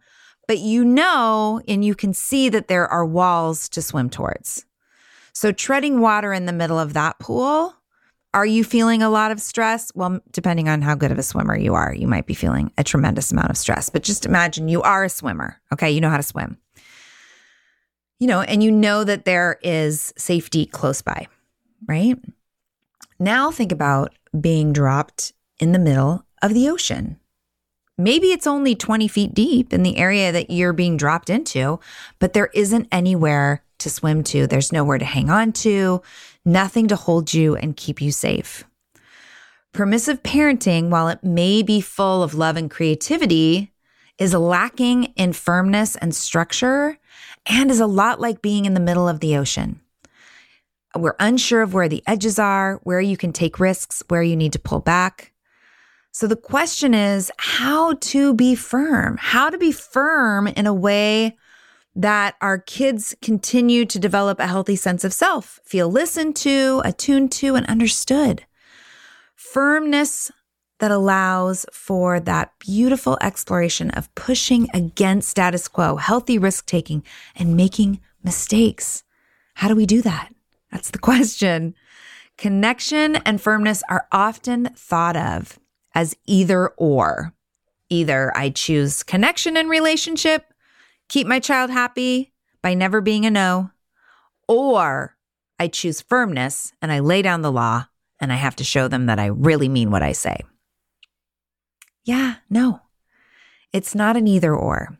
but 0.48 0.60
you 0.60 0.84
know 0.84 1.62
and 1.68 1.84
you 1.84 1.96
can 1.96 2.14
see 2.14 2.50
that 2.50 2.68
there 2.68 2.88
are 2.88 3.06
walls 3.06 3.70
to 3.70 3.82
swim 3.82 4.10
towards. 4.10 4.66
So, 5.34 5.52
treading 5.52 6.00
water 6.00 6.32
in 6.32 6.46
the 6.46 6.54
middle 6.54 6.78
of 6.78 6.94
that 6.94 7.18
pool, 7.20 7.76
are 8.34 8.46
you 8.46 8.64
feeling 8.64 9.02
a 9.04 9.10
lot 9.10 9.32
of 9.32 9.40
stress? 9.40 9.92
Well, 9.94 10.20
depending 10.32 10.68
on 10.68 10.82
how 10.82 10.96
good 10.96 11.12
of 11.12 11.20
a 11.20 11.24
swimmer 11.24 11.58
you 11.58 11.76
are, 11.76 11.94
you 11.94 12.08
might 12.08 12.26
be 12.26 12.34
feeling 12.34 12.72
a 12.78 12.84
tremendous 12.84 13.32
amount 13.32 13.50
of 13.50 13.58
stress. 13.58 13.90
But 13.90 14.04
just 14.04 14.26
imagine 14.26 14.68
you 14.68 14.82
are 14.82 15.04
a 15.04 15.10
swimmer, 15.10 15.62
okay? 15.72 15.92
You 15.92 16.02
know 16.02 16.10
how 16.10 16.18
to 16.18 16.24
swim. 16.24 16.58
You 18.20 18.28
know, 18.28 18.42
and 18.42 18.64
you 18.64 18.72
know 18.72 19.04
that 19.04 19.26
there 19.26 19.60
is 19.62 20.14
safety 20.18 20.66
close 20.66 21.02
by, 21.02 21.28
right? 21.88 22.18
Now 23.20 23.52
think 23.52 23.72
about 23.72 24.14
being 24.40 24.74
dropped 24.74 25.34
in 25.60 25.72
the 25.72 25.80
middle 25.80 26.26
of 26.42 26.54
the 26.54 26.70
ocean. 26.70 27.20
Maybe 27.98 28.28
it's 28.28 28.48
only 28.48 28.76
20 28.76 29.08
feet 29.08 29.34
deep 29.34 29.72
in 29.72 29.84
the 29.84 29.98
area 29.98 30.32
that 30.32 30.50
you're 30.50 30.74
being 30.74 30.98
dropped 30.98 31.30
into, 31.30 31.80
but 32.20 32.34
there 32.34 32.50
isn't 32.54 32.88
anywhere 32.92 33.64
to 33.80 33.90
swim 33.90 34.24
to. 34.24 34.48
There's 34.48 34.72
nowhere 34.72 34.98
to 34.98 35.06
hang 35.06 35.30
on 35.30 35.52
to, 35.54 36.02
nothing 36.44 36.88
to 36.88 36.96
hold 36.96 37.34
you 37.34 37.56
and 37.56 37.78
keep 37.78 38.02
you 38.02 38.12
safe. 38.12 38.64
Permissive 39.74 40.24
parenting, 40.24 40.90
while 40.90 41.08
it 41.08 41.24
may 41.24 41.62
be 41.62 41.82
full 41.82 42.24
of 42.24 42.34
love 42.34 42.58
and 42.58 42.70
creativity, 42.70 43.72
is 44.18 44.34
lacking 44.34 45.06
in 45.16 45.34
firmness 45.34 45.96
and 45.96 46.16
structure 46.16 46.98
and 47.46 47.70
is 47.70 47.80
a 47.80 47.88
lot 47.88 48.20
like 48.22 48.42
being 48.42 48.66
in 48.66 48.74
the 48.74 48.80
middle 48.80 49.08
of 49.08 49.20
the 49.20 49.36
ocean. 49.36 49.82
We're 50.96 51.16
unsure 51.20 51.62
of 51.64 51.74
where 51.74 51.90
the 51.90 52.04
edges 52.06 52.38
are, 52.38 52.80
where 52.84 53.02
you 53.02 53.18
can 53.18 53.34
take 53.34 53.60
risks, 53.60 54.04
where 54.08 54.24
you 54.24 54.36
need 54.36 54.54
to 54.54 54.60
pull 54.60 54.80
back. 54.80 55.33
So 56.14 56.28
the 56.28 56.36
question 56.36 56.94
is 56.94 57.32
how 57.38 57.94
to 57.94 58.36
be 58.36 58.54
firm, 58.54 59.18
how 59.20 59.50
to 59.50 59.58
be 59.58 59.72
firm 59.72 60.46
in 60.46 60.68
a 60.68 60.74
way 60.74 61.36
that 61.96 62.36
our 62.40 62.60
kids 62.60 63.16
continue 63.24 63.84
to 63.86 63.98
develop 63.98 64.40
a 64.40 64.46
healthy 64.46 64.76
sense 64.76 65.04
of 65.04 65.12
self, 65.12 65.60
feel 65.66 65.90
listened 65.90 66.36
to, 66.36 66.84
attuned 66.86 67.32
to, 67.32 67.56
and 67.56 67.66
understood. 67.66 68.46
Firmness 69.36 70.32
that 70.78 70.92
allows 70.92 71.66
for 71.74 72.20
that 72.20 72.52
beautiful 72.60 73.18
exploration 73.20 73.90
of 73.92 74.14
pushing 74.14 74.68
against 74.72 75.30
status 75.30 75.68
quo, 75.68 75.96
healthy 75.96 76.38
risk 76.38 76.68
taking, 76.68 77.04
and 77.36 77.58
making 77.58 78.00
mistakes. 78.24 79.04
How 79.56 79.68
do 79.68 79.76
we 79.76 79.88
do 79.88 80.04
that? 80.04 80.32
That's 80.72 80.92
the 80.92 81.00
question. 81.10 81.74
Connection 82.38 83.16
and 83.16 83.42
firmness 83.42 83.82
are 83.90 84.08
often 84.12 84.70
thought 84.76 85.16
of 85.16 85.60
as 85.94 86.16
either 86.26 86.70
or. 86.70 87.34
Either 87.90 88.36
I 88.36 88.50
choose 88.50 89.04
connection 89.04 89.56
and 89.56 89.70
relationship 89.70 90.54
keep 91.10 91.28
my 91.28 91.40
child 91.40 91.70
happy 91.70 92.34
by 92.62 92.74
never 92.74 93.02
being 93.02 93.26
a 93.26 93.32
no, 93.32 93.70
or 94.48 95.16
I 95.60 95.68
choose 95.68 96.02
firmness 96.02 96.74
and 96.82 96.92
I 96.92 97.00
lay 97.00 97.22
down 97.22 97.42
the 97.42 97.52
law 97.52 97.86
and 98.20 98.32
I 98.32 98.36
have 98.36 98.56
to 98.58 98.64
show 98.64 98.88
them 98.88 99.06
that 99.08 99.20
I 99.20 99.28
really 99.28 99.70
mean 99.70 99.92
what 99.92 100.02
I 100.02 100.14
say. 100.14 100.38
Yeah, 102.04 102.36
no, 102.50 102.82
it's 103.72 103.96
not 103.96 104.18
an 104.18 104.28
either 104.28 104.56
or. 104.56 104.98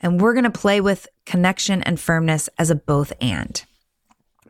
And 0.00 0.20
we're 0.20 0.34
going 0.34 0.44
to 0.44 0.50
play 0.50 0.80
with 0.80 1.08
connection 1.26 1.82
and 1.82 2.00
firmness 2.00 2.48
as 2.56 2.70
a 2.70 2.74
both 2.74 3.12
and. 3.20 3.62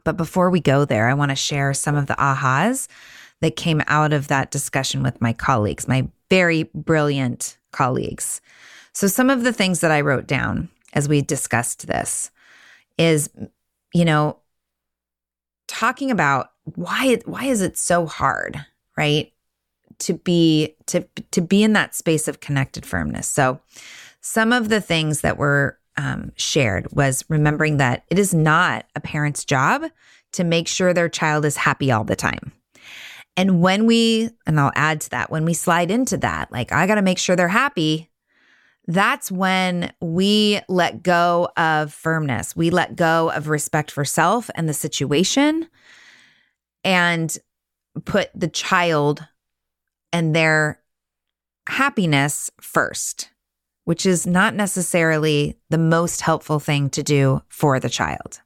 But 0.04 0.16
before 0.16 0.50
we 0.50 0.60
go 0.60 0.84
there, 0.84 1.08
I 1.08 1.14
want 1.14 1.30
to 1.30 1.36
share 1.36 1.74
some 1.74 1.96
of 1.96 2.06
the 2.06 2.14
ahas 2.14 2.88
that 3.40 3.56
came 3.56 3.82
out 3.86 4.12
of 4.12 4.28
that 4.28 4.50
discussion 4.50 5.02
with 5.02 5.20
my 5.20 5.32
colleagues, 5.32 5.88
my 5.88 6.08
very 6.28 6.64
brilliant 6.74 7.58
colleagues. 7.72 8.40
So, 8.92 9.06
some 9.06 9.30
of 9.30 9.44
the 9.44 9.52
things 9.52 9.80
that 9.80 9.90
I 9.90 10.00
wrote 10.00 10.26
down 10.26 10.68
as 10.92 11.08
we 11.08 11.22
discussed 11.22 11.86
this 11.86 12.30
is, 12.98 13.30
you 13.94 14.04
know, 14.04 14.38
talking 15.68 16.10
about 16.10 16.50
why 16.74 17.20
why 17.24 17.44
is 17.44 17.62
it 17.62 17.78
so 17.78 18.06
hard, 18.06 18.64
right? 18.96 19.32
To 20.00 20.14
be 20.14 20.76
to 20.86 21.06
to 21.30 21.40
be 21.40 21.62
in 21.62 21.72
that 21.74 21.94
space 21.94 22.28
of 22.28 22.40
connected 22.40 22.84
firmness. 22.84 23.28
So, 23.28 23.60
some 24.20 24.52
of 24.52 24.68
the 24.68 24.80
things 24.80 25.22
that 25.22 25.38
were 25.38 25.78
um, 25.96 26.32
shared 26.36 26.88
was 26.92 27.24
remembering 27.28 27.76
that 27.78 28.04
it 28.10 28.18
is 28.18 28.34
not 28.34 28.86
a 28.94 29.00
parent's 29.00 29.44
job 29.44 29.84
to 30.32 30.44
make 30.44 30.68
sure 30.68 30.92
their 30.92 31.08
child 31.08 31.44
is 31.44 31.56
happy 31.56 31.90
all 31.90 32.04
the 32.04 32.16
time. 32.16 32.52
And 33.40 33.62
when 33.62 33.86
we, 33.86 34.28
and 34.46 34.60
I'll 34.60 34.70
add 34.74 35.00
to 35.00 35.10
that, 35.10 35.30
when 35.30 35.46
we 35.46 35.54
slide 35.54 35.90
into 35.90 36.18
that, 36.18 36.52
like, 36.52 36.72
I 36.72 36.86
got 36.86 36.96
to 36.96 37.02
make 37.02 37.16
sure 37.16 37.36
they're 37.36 37.48
happy, 37.48 38.10
that's 38.86 39.32
when 39.32 39.94
we 39.98 40.60
let 40.68 41.02
go 41.02 41.48
of 41.56 41.90
firmness. 41.90 42.54
We 42.54 42.68
let 42.68 42.96
go 42.96 43.30
of 43.30 43.48
respect 43.48 43.90
for 43.92 44.04
self 44.04 44.50
and 44.54 44.68
the 44.68 44.74
situation 44.74 45.70
and 46.84 47.34
put 48.04 48.28
the 48.34 48.48
child 48.48 49.26
and 50.12 50.36
their 50.36 50.82
happiness 51.66 52.50
first, 52.60 53.30
which 53.86 54.04
is 54.04 54.26
not 54.26 54.54
necessarily 54.54 55.56
the 55.70 55.78
most 55.78 56.20
helpful 56.20 56.60
thing 56.60 56.90
to 56.90 57.02
do 57.02 57.40
for 57.48 57.80
the 57.80 57.88
child. 57.88 58.42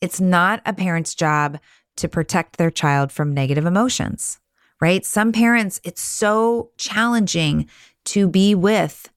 It's 0.00 0.20
not 0.20 0.62
a 0.66 0.72
parent's 0.72 1.14
job 1.14 1.60
to 2.00 2.08
protect 2.08 2.56
their 2.56 2.70
child 2.70 3.12
from 3.12 3.32
negative 3.32 3.66
emotions, 3.66 4.40
right? 4.80 5.04
Some 5.04 5.32
parents, 5.32 5.80
it's 5.84 6.02
so 6.02 6.70
challenging 6.76 7.68
to 8.06 8.28
be 8.28 8.54
with 8.54 9.10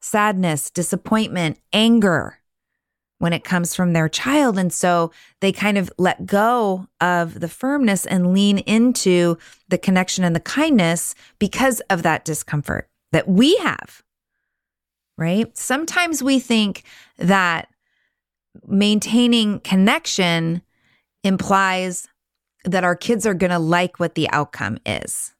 sadness, 0.00 0.70
disappointment, 0.70 1.58
anger 1.72 2.38
when 3.18 3.32
it 3.32 3.44
comes 3.44 3.74
from 3.74 3.92
their 3.92 4.08
child. 4.08 4.58
And 4.58 4.72
so 4.72 5.12
they 5.40 5.52
kind 5.52 5.78
of 5.78 5.90
let 5.98 6.26
go 6.26 6.88
of 7.00 7.40
the 7.40 7.48
firmness 7.48 8.04
and 8.04 8.34
lean 8.34 8.58
into 8.58 9.38
the 9.68 9.78
connection 9.78 10.24
and 10.24 10.36
the 10.36 10.40
kindness 10.40 11.14
because 11.38 11.80
of 11.88 12.02
that 12.02 12.24
discomfort 12.24 12.88
that 13.12 13.28
we 13.28 13.56
have. 13.56 14.02
Right? 15.16 15.56
Sometimes 15.56 16.22
we 16.22 16.40
think 16.40 16.82
that 17.18 17.68
maintaining 18.66 19.60
connection 19.60 20.62
implies 21.22 22.08
that 22.64 22.84
our 22.84 22.96
kids 22.96 23.26
are 23.26 23.34
going 23.34 23.50
to 23.50 23.58
like 23.58 24.00
what 24.00 24.14
the 24.14 24.28
outcome 24.30 24.78
is, 24.84 25.34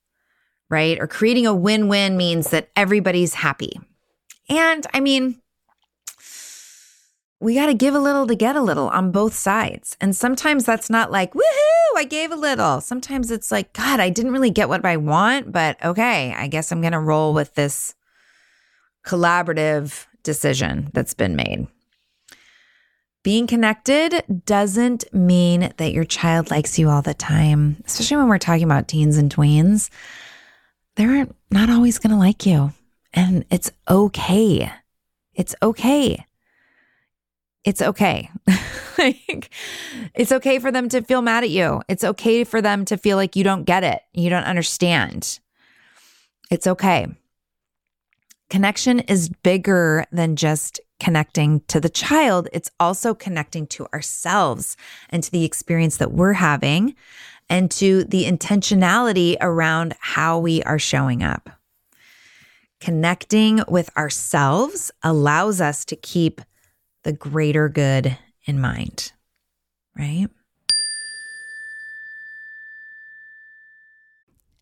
right? 0.69 0.99
Or 1.01 1.07
creating 1.07 1.47
a 1.47 1.55
win 1.55 1.89
win 1.89 2.17
means 2.17 2.51
that 2.51 2.71
everybody's 2.77 3.35
happy. 3.35 3.79
And 4.49 4.87
I 4.93 5.01
mean, 5.01 5.41
we 7.41 7.55
got 7.55 7.67
to 7.67 7.75
give 7.75 7.95
a 7.95 7.99
little 7.99 8.27
to 8.27 8.35
get 8.35 8.57
a 8.57 8.63
little 8.63 8.89
on 8.89 9.11
both 9.11 9.35
sides. 9.35 9.97
And 10.01 10.17
sometimes 10.17 10.65
that's 10.65 10.89
not 10.89 11.11
like, 11.11 11.35
woohoo, 11.35 11.97
I 11.97 12.05
gave 12.05 12.31
a 12.31 12.37
little. 12.37 12.81
Sometimes 12.81 13.31
it's 13.31 13.51
like, 13.51 13.73
God, 13.73 14.01
I 14.01 14.09
didn't 14.11 14.33
really 14.33 14.51
get 14.51 14.69
what 14.69 14.85
I 14.85 14.97
want, 14.97 15.53
but 15.53 15.83
okay, 15.85 16.33
I 16.35 16.47
guess 16.47 16.73
I'm 16.73 16.81
going 16.81 16.93
to 16.93 16.99
roll 16.99 17.35
with 17.35 17.55
this 17.55 17.95
collaborative 19.05 20.07
decision 20.23 20.91
that's 20.95 21.15
been 21.15 21.37
made. 21.37 21.67
Being 23.25 23.47
connected 23.47 24.23
doesn't 24.45 25.13
mean 25.15 25.73
that 25.79 25.93
your 25.93 26.05
child 26.05 26.51
likes 26.51 26.79
you 26.79 26.91
all 26.91 27.01
the 27.01 27.15
time, 27.15 27.83
especially 27.87 28.19
when 28.19 28.29
we're 28.29 28.37
talking 28.37 28.65
about 28.65 28.87
teens 28.87 29.17
and 29.17 29.35
tweens. 29.35 29.89
They're 30.97 31.27
not 31.51 31.71
always 31.71 31.99
going 31.99 32.11
to 32.11 32.19
like 32.19 32.45
you. 32.45 32.75
And 33.15 33.47
it's 33.51 33.73
okay. 33.89 34.71
It's 35.33 35.55
okay. 35.63 36.27
It's 37.65 37.81
okay. 37.81 38.31
it's 38.99 40.31
okay 40.31 40.59
for 40.59 40.71
them 40.71 40.91
to 40.91 41.01
feel 41.01 41.23
mad 41.23 41.45
at 41.45 41.51
you. 41.51 41.81
It's 41.89 42.05
okay 42.05 42.45
for 42.45 42.61
them 42.61 42.85
to 42.85 42.99
feel 42.99 43.17
like 43.17 43.37
you 43.37 43.43
don't 43.43 43.65
get 43.65 43.85
it, 43.85 44.03
you 44.13 44.29
don't 44.29 44.45
understand. 44.45 45.41
It's 46.51 46.67
okay. 46.67 47.07
Connection 48.51 49.01
is 49.01 49.31
bigger 49.31 50.05
than 50.13 50.37
just 50.37 50.79
connecting 51.05 51.61
to 51.69 51.81
the 51.81 51.91
child, 51.91 52.49
it's 52.51 52.71
also 52.81 53.13
connecting 53.13 53.67
to 53.67 53.87
ourselves 53.93 54.75
and 55.11 55.23
to 55.23 55.31
the 55.31 55.45
experience 55.45 55.99
that 55.99 56.13
we're 56.13 56.33
having 56.33 56.95
and 57.51 57.71
to 57.71 58.05
the 58.05 58.25
intentionality 58.25 59.37
around 59.43 59.95
how 60.01 60.39
we 60.39 60.63
are 60.63 60.79
showing 60.79 61.23
up. 61.23 61.51
Connecting 62.81 63.63
with 63.69 63.95
ourselves 63.99 64.91
allows 65.03 65.61
us 65.61 65.85
to 65.85 65.95
keep 65.95 66.41
the 67.03 67.13
greater 67.13 67.69
good 67.69 68.17
in 68.47 68.59
mind, 68.59 69.13
right? 69.95 70.29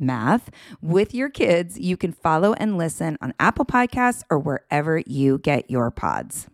math 0.00 0.50
with 0.80 1.14
your 1.14 1.28
kids, 1.28 1.78
you 1.78 1.96
can 1.96 2.12
follow 2.12 2.54
and 2.54 2.78
listen 2.78 3.18
on 3.20 3.34
Apple 3.38 3.64
Podcasts 3.64 4.22
or 4.30 4.38
wherever 4.38 4.98
you 4.98 5.38
get 5.38 5.70
your 5.70 5.90
pods. 5.90 6.48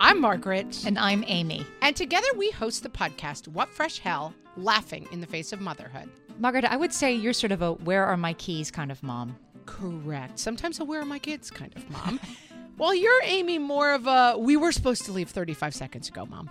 I'm 0.00 0.20
Margaret. 0.20 0.84
And 0.86 0.98
I'm 0.98 1.24
Amy. 1.26 1.66
And 1.80 1.96
together 1.96 2.26
we 2.36 2.50
host 2.50 2.82
the 2.82 2.88
podcast, 2.88 3.48
What 3.48 3.68
Fresh 3.68 4.00
Hell 4.00 4.34
Laughing 4.56 5.06
in 5.12 5.20
the 5.20 5.26
Face 5.26 5.52
of 5.52 5.60
Motherhood. 5.60 6.10
Margaret, 6.38 6.64
I 6.64 6.76
would 6.76 6.92
say 6.92 7.14
you're 7.14 7.32
sort 7.32 7.52
of 7.52 7.62
a 7.62 7.72
where 7.72 8.04
are 8.04 8.16
my 8.16 8.32
keys 8.34 8.70
kind 8.70 8.90
of 8.90 9.02
mom. 9.02 9.36
Correct. 9.66 10.38
Sometimes 10.38 10.80
a 10.80 10.84
where 10.84 11.00
are 11.00 11.06
my 11.06 11.18
kids 11.18 11.50
kind 11.50 11.74
of 11.76 11.88
mom. 11.90 12.20
Well, 12.76 12.92
you're 12.92 13.22
Amy 13.22 13.58
more 13.58 13.92
of 13.92 14.08
a 14.08 14.34
we 14.36 14.56
were 14.56 14.72
supposed 14.72 15.04
to 15.04 15.12
leave 15.12 15.30
35 15.30 15.74
seconds 15.74 16.08
ago, 16.08 16.26
mom. 16.26 16.50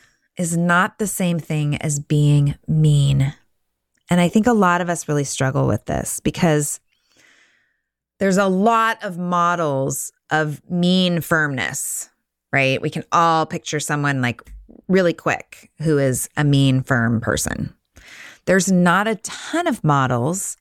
is 0.41 0.57
not 0.57 0.97
the 0.97 1.05
same 1.05 1.37
thing 1.37 1.77
as 1.77 1.99
being 1.99 2.55
mean. 2.67 3.31
And 4.09 4.19
I 4.19 4.27
think 4.27 4.47
a 4.47 4.53
lot 4.53 4.81
of 4.81 4.89
us 4.89 5.07
really 5.07 5.23
struggle 5.23 5.67
with 5.67 5.85
this 5.85 6.19
because 6.19 6.79
there's 8.19 8.37
a 8.37 8.47
lot 8.47 9.03
of 9.03 9.19
models 9.19 10.11
of 10.31 10.59
mean 10.67 11.21
firmness, 11.21 12.09
right? 12.51 12.81
We 12.81 12.89
can 12.89 13.03
all 13.11 13.45
picture 13.45 13.79
someone 13.79 14.19
like 14.21 14.41
really 14.87 15.13
quick 15.13 15.69
who 15.77 15.99
is 15.99 16.27
a 16.35 16.43
mean, 16.43 16.81
firm 16.81 17.21
person. 17.21 17.75
There's 18.45 18.71
not 18.71 19.07
a 19.07 19.17
ton 19.17 19.67
of 19.67 19.83
models 19.83 20.57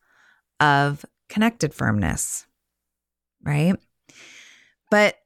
of 0.60 1.06
connected 1.30 1.72
firmness, 1.72 2.46
right? 3.42 3.76
But 4.90 5.16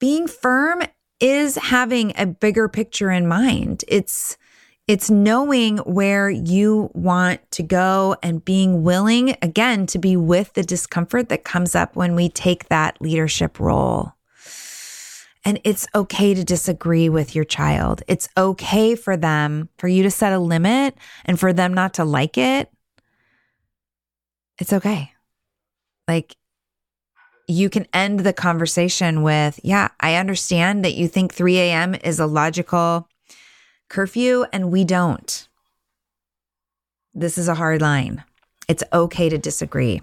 being 0.00 0.26
firm 0.26 0.82
is 1.24 1.56
having 1.56 2.12
a 2.18 2.26
bigger 2.26 2.68
picture 2.68 3.10
in 3.10 3.26
mind. 3.26 3.82
It's 3.88 4.36
it's 4.86 5.08
knowing 5.08 5.78
where 5.78 6.28
you 6.28 6.90
want 6.92 7.50
to 7.52 7.62
go 7.62 8.16
and 8.22 8.44
being 8.44 8.82
willing 8.82 9.34
again 9.40 9.86
to 9.86 9.98
be 9.98 10.14
with 10.14 10.52
the 10.52 10.62
discomfort 10.62 11.30
that 11.30 11.42
comes 11.42 11.74
up 11.74 11.96
when 11.96 12.14
we 12.14 12.28
take 12.28 12.68
that 12.68 13.00
leadership 13.00 13.58
role. 13.58 14.12
And 15.46 15.58
it's 15.64 15.86
okay 15.94 16.34
to 16.34 16.44
disagree 16.44 17.08
with 17.08 17.34
your 17.34 17.44
child. 17.44 18.02
It's 18.08 18.28
okay 18.36 18.94
for 18.94 19.16
them, 19.16 19.70
for 19.78 19.88
you 19.88 20.02
to 20.02 20.10
set 20.10 20.34
a 20.34 20.38
limit 20.38 20.94
and 21.24 21.40
for 21.40 21.54
them 21.54 21.72
not 21.72 21.94
to 21.94 22.04
like 22.04 22.36
it. 22.36 22.70
It's 24.58 24.74
okay. 24.74 25.12
Like 26.06 26.36
you 27.46 27.68
can 27.70 27.86
end 27.92 28.20
the 28.20 28.32
conversation 28.32 29.22
with, 29.22 29.60
Yeah, 29.62 29.88
I 30.00 30.16
understand 30.16 30.84
that 30.84 30.94
you 30.94 31.08
think 31.08 31.32
3 31.32 31.58
a.m. 31.58 31.94
is 31.94 32.18
a 32.18 32.26
logical 32.26 33.08
curfew, 33.88 34.44
and 34.52 34.70
we 34.70 34.84
don't. 34.84 35.48
This 37.12 37.38
is 37.38 37.48
a 37.48 37.54
hard 37.54 37.80
line. 37.80 38.24
It's 38.66 38.82
okay 38.92 39.28
to 39.28 39.38
disagree. 39.38 40.02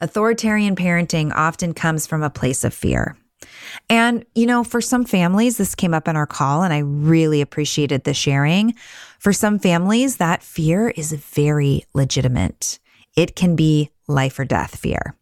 Authoritarian 0.00 0.76
parenting 0.76 1.32
often 1.34 1.72
comes 1.72 2.06
from 2.06 2.22
a 2.22 2.30
place 2.30 2.62
of 2.64 2.74
fear. 2.74 3.16
And, 3.88 4.24
you 4.34 4.46
know, 4.46 4.64
for 4.64 4.80
some 4.80 5.04
families, 5.04 5.56
this 5.56 5.74
came 5.74 5.94
up 5.94 6.08
in 6.08 6.16
our 6.16 6.26
call, 6.26 6.62
and 6.62 6.72
I 6.72 6.78
really 6.78 7.40
appreciated 7.40 8.04
the 8.04 8.14
sharing. 8.14 8.74
For 9.18 9.32
some 9.32 9.58
families, 9.58 10.16
that 10.16 10.42
fear 10.42 10.90
is 10.90 11.12
very 11.12 11.84
legitimate. 11.94 12.78
It 13.16 13.34
can 13.34 13.56
be 13.56 13.90
life 14.06 14.38
or 14.38 14.44
death 14.44 14.76
fear. 14.76 15.14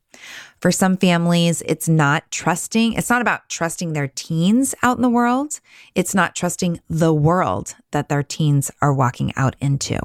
For 0.61 0.73
some 0.73 0.97
families, 0.97 1.63
it's 1.67 1.89
not 1.89 2.31
trusting. 2.31 2.95
It's 2.95 3.11
not 3.11 3.21
about 3.21 3.49
trusting 3.49 3.93
their 3.93 4.09
teens 4.09 4.75
out 4.83 4.97
in 4.97 5.03
the 5.03 5.09
world. 5.09 5.61
It's 5.95 6.15
not 6.15 6.35
trusting 6.35 6.81
the 6.89 7.13
world 7.13 7.77
that 7.91 8.09
their 8.09 8.23
teens 8.23 8.71
are 8.81 8.95
walking 8.95 9.33
out 9.37 9.57
into, 9.61 10.01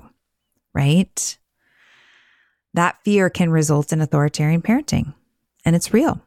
right? 0.73 1.37
That 2.73 2.97
fear 3.03 3.29
can 3.29 3.49
result 3.49 3.93
in 3.93 4.01
authoritarian 4.01 4.61
parenting, 4.61 5.13
and 5.65 5.75
it's 5.75 5.93
real. 5.93 6.21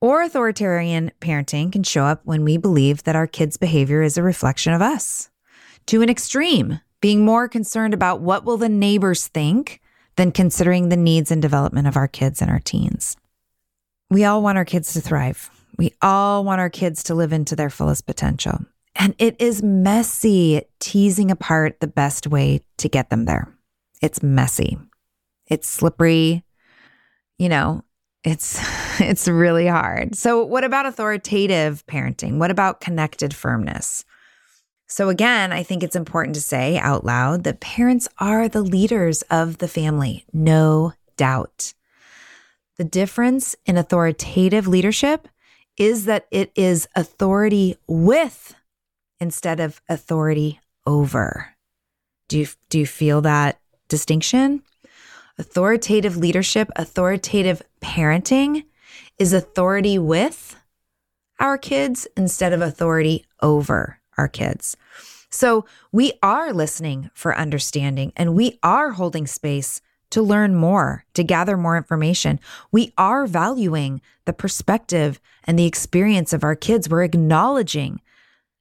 Or 0.00 0.22
authoritarian 0.22 1.12
parenting 1.20 1.70
can 1.70 1.82
show 1.82 2.04
up 2.04 2.22
when 2.24 2.42
we 2.42 2.56
believe 2.56 3.04
that 3.04 3.16
our 3.16 3.26
kids' 3.26 3.58
behavior 3.58 4.02
is 4.02 4.16
a 4.16 4.22
reflection 4.22 4.72
of 4.72 4.80
us. 4.80 5.28
To 5.86 6.00
an 6.00 6.08
extreme, 6.08 6.80
being 7.02 7.24
more 7.24 7.48
concerned 7.48 7.92
about 7.92 8.20
what 8.20 8.44
will 8.44 8.56
the 8.56 8.68
neighbors 8.68 9.26
think 9.26 9.80
than 10.20 10.30
considering 10.30 10.90
the 10.90 10.98
needs 10.98 11.30
and 11.30 11.40
development 11.40 11.88
of 11.88 11.96
our 11.96 12.06
kids 12.06 12.42
and 12.42 12.50
our 12.50 12.58
teens. 12.58 13.16
We 14.10 14.26
all 14.26 14.42
want 14.42 14.58
our 14.58 14.66
kids 14.66 14.92
to 14.92 15.00
thrive. 15.00 15.48
We 15.78 15.94
all 16.02 16.44
want 16.44 16.60
our 16.60 16.68
kids 16.68 17.04
to 17.04 17.14
live 17.14 17.32
into 17.32 17.56
their 17.56 17.70
fullest 17.70 18.04
potential. 18.04 18.58
And 18.94 19.14
it 19.16 19.40
is 19.40 19.62
messy 19.62 20.60
teasing 20.78 21.30
apart 21.30 21.80
the 21.80 21.86
best 21.86 22.26
way 22.26 22.60
to 22.76 22.88
get 22.90 23.08
them 23.08 23.24
there. 23.24 23.48
It's 24.02 24.22
messy. 24.22 24.76
It's 25.46 25.66
slippery. 25.66 26.44
You 27.38 27.48
know, 27.48 27.82
it's 28.22 28.60
it's 29.00 29.26
really 29.26 29.68
hard. 29.68 30.16
So 30.16 30.44
what 30.44 30.64
about 30.64 30.84
authoritative 30.84 31.82
parenting? 31.86 32.36
What 32.36 32.50
about 32.50 32.82
connected 32.82 33.32
firmness? 33.32 34.04
So, 34.90 35.08
again, 35.08 35.52
I 35.52 35.62
think 35.62 35.84
it's 35.84 35.94
important 35.94 36.34
to 36.34 36.40
say 36.40 36.76
out 36.76 37.04
loud 37.04 37.44
that 37.44 37.60
parents 37.60 38.08
are 38.18 38.48
the 38.48 38.60
leaders 38.60 39.22
of 39.30 39.58
the 39.58 39.68
family, 39.68 40.24
no 40.32 40.94
doubt. 41.16 41.74
The 42.76 42.82
difference 42.82 43.54
in 43.64 43.76
authoritative 43.76 44.66
leadership 44.66 45.28
is 45.76 46.06
that 46.06 46.26
it 46.32 46.50
is 46.56 46.88
authority 46.96 47.76
with 47.86 48.56
instead 49.20 49.60
of 49.60 49.80
authority 49.88 50.58
over. 50.84 51.50
Do 52.26 52.40
you, 52.40 52.46
do 52.68 52.80
you 52.80 52.86
feel 52.86 53.20
that 53.20 53.60
distinction? 53.88 54.64
Authoritative 55.38 56.16
leadership, 56.16 56.68
authoritative 56.74 57.62
parenting 57.80 58.64
is 59.20 59.32
authority 59.32 60.00
with 60.00 60.56
our 61.38 61.56
kids 61.56 62.08
instead 62.16 62.52
of 62.52 62.60
authority 62.60 63.24
over 63.40 63.99
our 64.20 64.28
kids. 64.28 64.76
So 65.30 65.64
we 65.90 66.12
are 66.22 66.52
listening 66.52 67.10
for 67.14 67.36
understanding 67.36 68.12
and 68.16 68.34
we 68.34 68.58
are 68.62 68.90
holding 68.90 69.26
space 69.26 69.80
to 70.10 70.22
learn 70.22 70.54
more, 70.54 71.04
to 71.14 71.22
gather 71.22 71.56
more 71.56 71.76
information. 71.76 72.40
We 72.72 72.92
are 72.98 73.26
valuing 73.26 74.00
the 74.24 74.32
perspective 74.32 75.20
and 75.44 75.58
the 75.58 75.66
experience 75.66 76.32
of 76.32 76.44
our 76.44 76.56
kids. 76.56 76.88
We're 76.88 77.04
acknowledging 77.04 78.00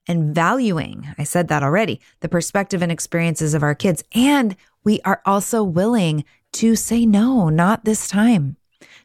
and 0.07 0.33
valuing, 0.33 1.07
I 1.17 1.23
said 1.23 1.49
that 1.49 1.63
already, 1.63 2.01
the 2.21 2.29
perspective 2.29 2.81
and 2.81 2.91
experiences 2.91 3.53
of 3.53 3.61
our 3.61 3.75
kids. 3.75 4.03
And 4.13 4.55
we 4.83 5.01
are 5.01 5.21
also 5.25 5.63
willing 5.63 6.23
to 6.53 6.75
say, 6.75 7.05
no, 7.05 7.49
not 7.49 7.85
this 7.85 8.07
time. 8.07 8.57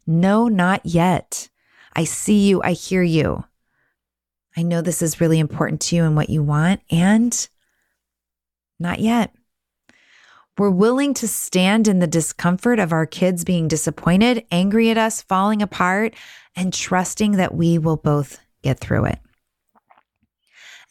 No, 0.07 0.49
not 0.49 0.81
yet. 0.85 1.49
I 1.95 2.05
see 2.05 2.47
you. 2.47 2.62
I 2.62 2.73
hear 2.73 3.03
you. 3.03 3.45
I 4.57 4.62
know 4.62 4.81
this 4.81 5.03
is 5.03 5.21
really 5.21 5.38
important 5.38 5.81
to 5.83 5.97
you 5.97 6.05
and 6.05 6.14
what 6.14 6.31
you 6.31 6.43
want, 6.43 6.81
and 6.90 7.49
not 8.79 9.01
yet. 9.01 9.35
We're 10.57 10.71
willing 10.71 11.14
to 11.14 11.27
stand 11.27 11.88
in 11.88 11.99
the 11.99 12.07
discomfort 12.07 12.79
of 12.79 12.93
our 12.93 13.07
kids 13.07 13.45
being 13.45 13.67
disappointed, 13.67 14.45
angry 14.53 14.90
at 14.90 14.99
us, 14.99 15.21
falling 15.21 15.62
apart, 15.62 16.14
and 16.55 16.73
trusting 16.73 17.33
that 17.33 17.55
we 17.55 17.79
will 17.79 17.97
both 17.97 18.38
get 18.62 18.79
through 18.79 19.07
it. 19.07 19.19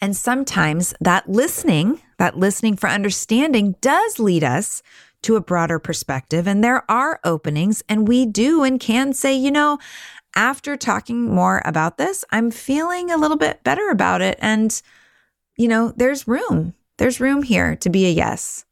And 0.02 0.18
sometimes 0.18 0.94
that 1.00 1.30
listening, 1.30 2.02
that 2.18 2.38
listening 2.38 2.76
for 2.76 2.90
understanding, 2.90 3.76
does 3.80 4.20
lead 4.20 4.44
us 4.44 4.84
to 5.22 5.38
a 5.38 5.42
broader 5.42 5.80
perspective. 5.80 6.46
And 6.46 6.62
there 6.62 6.84
are 6.92 7.22
openings, 7.24 7.82
and 7.88 8.06
we 8.06 8.26
do 8.26 8.64
and 8.64 8.82
can 8.82 9.14
say, 9.14 9.34
you 9.34 9.50
know, 9.50 9.80
after 10.36 10.76
talking 10.76 11.22
more 11.22 11.62
about 11.66 11.98
this, 11.98 12.26
I'm 12.32 12.52
feeling 12.52 13.12
a 13.12 13.18
little 13.18 13.38
bit 13.38 13.64
better 13.64 13.90
about 13.90 14.22
it. 14.22 14.38
And, 14.42 14.82
you 15.58 15.68
know, 15.68 15.94
there's 15.96 16.28
room. 16.28 16.74
There's 16.98 17.20
room 17.20 17.44
here 17.44 17.76
to 17.78 17.90
be 17.90 18.06
a 18.06 18.12
yes, 18.12 18.66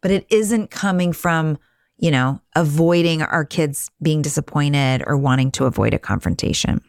but 0.00 0.10
it 0.10 0.26
isn't 0.30 0.70
coming 0.70 1.12
from, 1.12 1.58
you 1.98 2.10
know, 2.10 2.40
avoiding 2.56 3.22
our 3.22 3.44
kids 3.44 3.90
being 4.02 4.22
disappointed 4.22 5.04
or 5.06 5.16
wanting 5.16 5.50
to 5.52 5.66
avoid 5.66 5.94
a 5.94 5.98
confrontation. 5.98 6.82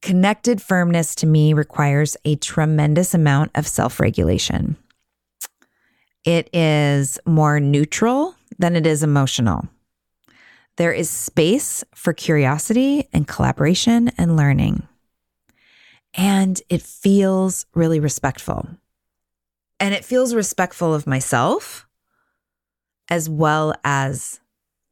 Connected 0.00 0.62
firmness 0.62 1.14
to 1.16 1.26
me 1.26 1.52
requires 1.52 2.16
a 2.24 2.36
tremendous 2.36 3.14
amount 3.14 3.50
of 3.54 3.66
self 3.66 3.98
regulation. 3.98 4.76
It 6.24 6.50
is 6.52 7.18
more 7.26 7.58
neutral 7.58 8.34
than 8.58 8.76
it 8.76 8.86
is 8.86 9.02
emotional. 9.02 9.68
There 10.78 10.92
is 10.92 11.10
space 11.10 11.82
for 11.92 12.12
curiosity 12.12 13.08
and 13.12 13.26
collaboration 13.26 14.12
and 14.16 14.36
learning. 14.36 14.86
And 16.14 16.62
it 16.68 16.82
feels 16.82 17.66
really 17.74 17.98
respectful. 17.98 18.68
And 19.80 19.92
it 19.92 20.04
feels 20.04 20.36
respectful 20.36 20.94
of 20.94 21.04
myself 21.04 21.84
as 23.10 23.28
well 23.28 23.74
as 23.82 24.38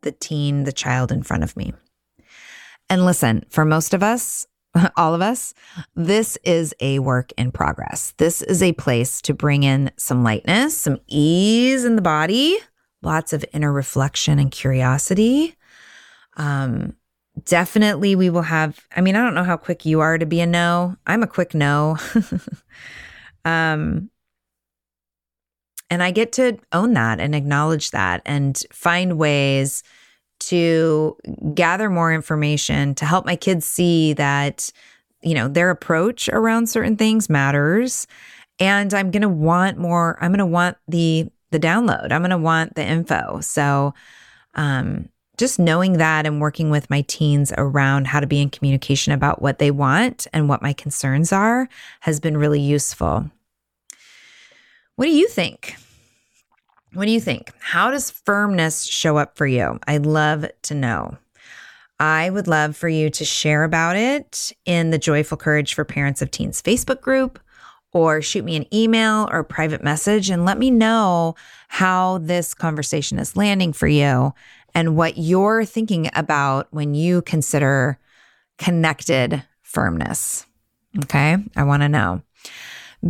the 0.03 0.11
teen, 0.11 0.65
the 0.65 0.73
child 0.73 1.13
in 1.13 1.23
front 1.23 1.45
of 1.45 1.57
me. 1.57 1.73
And 2.91 3.05
listen, 3.05 3.45
for 3.49 3.65
most 3.65 3.95
of 3.95 4.03
us, 4.03 4.45
all 4.97 5.15
of 5.15 5.23
us, 5.23 5.55
this 5.95 6.37
is 6.43 6.75
a 6.81 6.99
work 6.99 7.31
in 7.39 7.53
progress. 7.53 8.13
This 8.17 8.43
is 8.43 8.61
a 8.61 8.73
place 8.73 9.23
to 9.23 9.35
bring 9.35 9.63
in 9.63 9.93
some 9.97 10.25
lightness, 10.25 10.77
some 10.77 10.99
ease 11.07 11.85
in 11.85 11.95
the 11.95 12.03
body, 12.03 12.59
lots 13.03 13.33
of 13.33 13.45
inner 13.53 13.73
reflection 13.73 14.41
and 14.41 14.51
curiosity. 14.51 15.55
Um, 16.37 16.97
definitely, 17.45 18.15
we 18.17 18.31
will 18.31 18.43
have. 18.43 18.87
I 18.95 19.01
mean, 19.01 19.17
I 19.17 19.23
don't 19.23 19.35
know 19.35 19.45
how 19.45 19.57
quick 19.57 19.85
you 19.85 20.01
are 20.01 20.19
to 20.19 20.27
be 20.27 20.41
a 20.41 20.47
no. 20.47 20.97
I'm 21.07 21.23
a 21.23 21.27
quick 21.27 21.55
no. 21.55 21.97
um, 23.45 24.11
and 25.91 26.03
I 26.03 26.11
get 26.11 26.33
to 26.33 26.59
own 26.73 26.95
that 26.95 27.21
and 27.21 27.35
acknowledge 27.35 27.93
that 27.93 28.23
and 28.27 28.61
find 28.73 29.19
ways 29.19 29.83
to 30.39 31.17
gather 31.55 31.89
more 31.89 32.13
information 32.13 32.95
to 32.97 33.07
help 33.07 33.25
my 33.25 33.37
kids 33.37 33.67
see 33.67 34.13
that, 34.15 34.71
you 35.23 35.35
know, 35.35 35.49
their 35.49 35.71
approach 35.71 36.29
around 36.29 36.69
certain 36.69 36.97
things 36.97 37.31
matters. 37.31 38.07
And 38.59 38.93
I'm 38.93 39.11
going 39.11 39.23
to 39.23 39.29
want 39.29 39.79
more, 39.79 40.19
I'm 40.21 40.31
going 40.31 40.39
to 40.39 40.47
want 40.47 40.77
the, 40.89 41.31
the 41.53 41.61
download. 41.61 42.11
I'm 42.11 42.21
going 42.21 42.31
to 42.31 42.39
want 42.39 42.75
the 42.75 42.85
info. 42.85 43.41
So, 43.41 43.95
um, 44.55 45.09
just 45.37 45.59
knowing 45.59 45.95
that 45.95 46.27
and 46.27 46.41
working 46.41 46.71
with 46.71 46.89
my 46.91 47.03
teens 47.03 47.53
around 47.57 48.07
how 48.07 48.21
to 48.21 48.27
be 48.27 48.41
in 48.41 48.51
communication 48.51 49.13
about 49.13 49.43
what 49.43 49.59
they 49.59 49.71
want 49.71 50.27
and 50.33 50.49
what 50.49 50.63
my 50.63 50.73
concerns 50.73 51.33
are 51.33 51.69
has 52.01 52.21
been 52.21 52.37
really 52.37 52.61
useful. 52.61 53.31
What 54.97 55.07
do 55.07 55.13
you 55.13 55.29
think? 55.29 55.77
What 56.95 57.05
do 57.05 57.11
you 57.11 57.21
think? 57.21 57.53
How 57.59 57.91
does 57.91 58.11
firmness 58.11 58.85
show 58.85 59.19
up 59.19 59.37
for 59.37 59.47
you? 59.47 59.79
I'd 59.87 60.07
love 60.07 60.47
to 60.63 60.75
know. 60.75 61.19
I 62.01 62.31
would 62.31 62.49
love 62.49 62.77
for 62.77 62.89
you 62.89 63.11
to 63.11 63.25
share 63.25 63.65
about 63.65 63.97
it 63.97 64.53
in 64.65 64.91
the 64.91 64.99
Joyful 64.99 65.37
Courage 65.37 65.75
for 65.75 65.85
Parents 65.85 66.23
of 66.23 66.31
Teens 66.31 66.63
Facebook 66.63 67.01
group 67.01 67.39
or 67.93 68.21
shoot 68.21 68.45
me 68.45 68.57
an 68.57 68.67
email 68.75 69.29
or 69.31 69.43
private 69.43 69.83
message 69.83 70.29
and 70.29 70.45
let 70.45 70.59
me 70.59 70.71
know 70.71 71.35
how 71.69 72.19
this 72.19 72.53
conversation 72.53 73.19
is 73.19 73.37
landing 73.37 73.73
for 73.73 73.89
you 73.89 74.35
and 74.77 74.95
what 74.95 75.17
you're 75.17 75.65
thinking 75.65 76.11
about 76.15 76.69
when 76.71 76.95
you 76.95 77.23
consider 77.23 77.99
connected 78.59 79.43
firmness. 79.63 80.45
Okay. 81.05 81.39
I 81.57 81.63
want 81.63 81.83
to 81.83 81.89
know. 81.89 82.21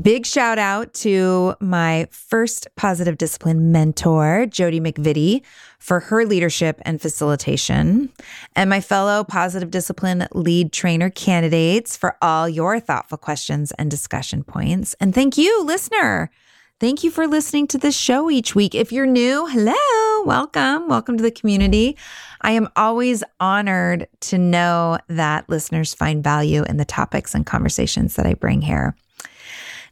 Big 0.01 0.27
shout 0.27 0.59
out 0.59 0.95
to 0.95 1.55
my 1.61 2.07
first 2.13 2.69
positive 2.77 3.19
discipline 3.19 3.73
mentor, 3.73 4.47
Jody 4.47 4.79
McVittie, 4.79 5.43
for 5.81 6.01
her 6.01 6.25
leadership 6.25 6.81
and 6.83 7.01
facilitation, 7.01 8.13
and 8.55 8.71
my 8.71 8.81
fellow 8.81 9.25
positive 9.25 9.71
discipline 9.71 10.29
lead 10.33 10.73
trainer 10.73 11.11
candidates 11.11 11.97
for 11.97 12.17
all 12.23 12.49
your 12.49 12.79
thoughtful 12.79 13.19
questions 13.19 13.73
and 13.73 13.91
discussion 13.91 14.45
points. 14.45 14.95
And 15.01 15.13
thank 15.13 15.37
you, 15.37 15.65
listener. 15.65 16.31
Thank 16.79 17.03
you 17.03 17.11
for 17.11 17.27
listening 17.27 17.69
to 17.69 17.79
this 17.79 17.97
show 17.97 18.31
each 18.31 18.55
week. 18.55 18.75
If 18.75 18.93
you're 18.93 19.07
new, 19.07 19.47
hello, 19.47 20.25
welcome. 20.27 20.89
Welcome 20.89 21.17
to 21.17 21.23
the 21.23 21.31
community. 21.31 21.97
I 22.43 22.51
am 22.51 22.69
always 22.77 23.25
honored 23.41 24.09
to 24.21 24.37
know 24.37 24.99
that 25.09 25.49
listeners 25.49 25.95
find 25.95 26.23
value 26.23 26.65
in 26.65 26.77
the 26.77 26.85
topics 26.85 27.35
and 27.35 27.47
conversations 27.47 28.17
that 28.17 28.27
I 28.27 28.35
bring 28.35 28.61
here. 28.61 28.95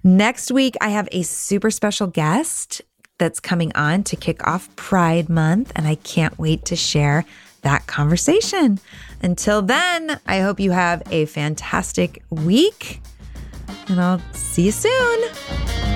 Next 0.02 0.52
week, 0.52 0.74
I 0.82 0.90
have 0.90 1.08
a 1.10 1.22
super 1.22 1.70
special 1.70 2.06
guest 2.06 2.82
that's 3.16 3.40
coming 3.40 3.72
on 3.74 4.02
to 4.04 4.14
kick 4.14 4.46
off 4.46 4.68
Pride 4.76 5.30
Month, 5.30 5.72
and 5.74 5.86
I 5.86 5.94
can't 5.94 6.38
wait 6.38 6.66
to 6.66 6.76
share 6.76 7.24
that 7.62 7.86
conversation. 7.86 8.78
Until 9.22 9.62
then, 9.62 10.20
I 10.26 10.40
hope 10.40 10.60
you 10.60 10.72
have 10.72 11.02
a 11.10 11.24
fantastic 11.24 12.22
week, 12.28 13.00
and 13.88 13.98
I'll 13.98 14.20
see 14.34 14.66
you 14.66 14.70
soon. 14.70 15.93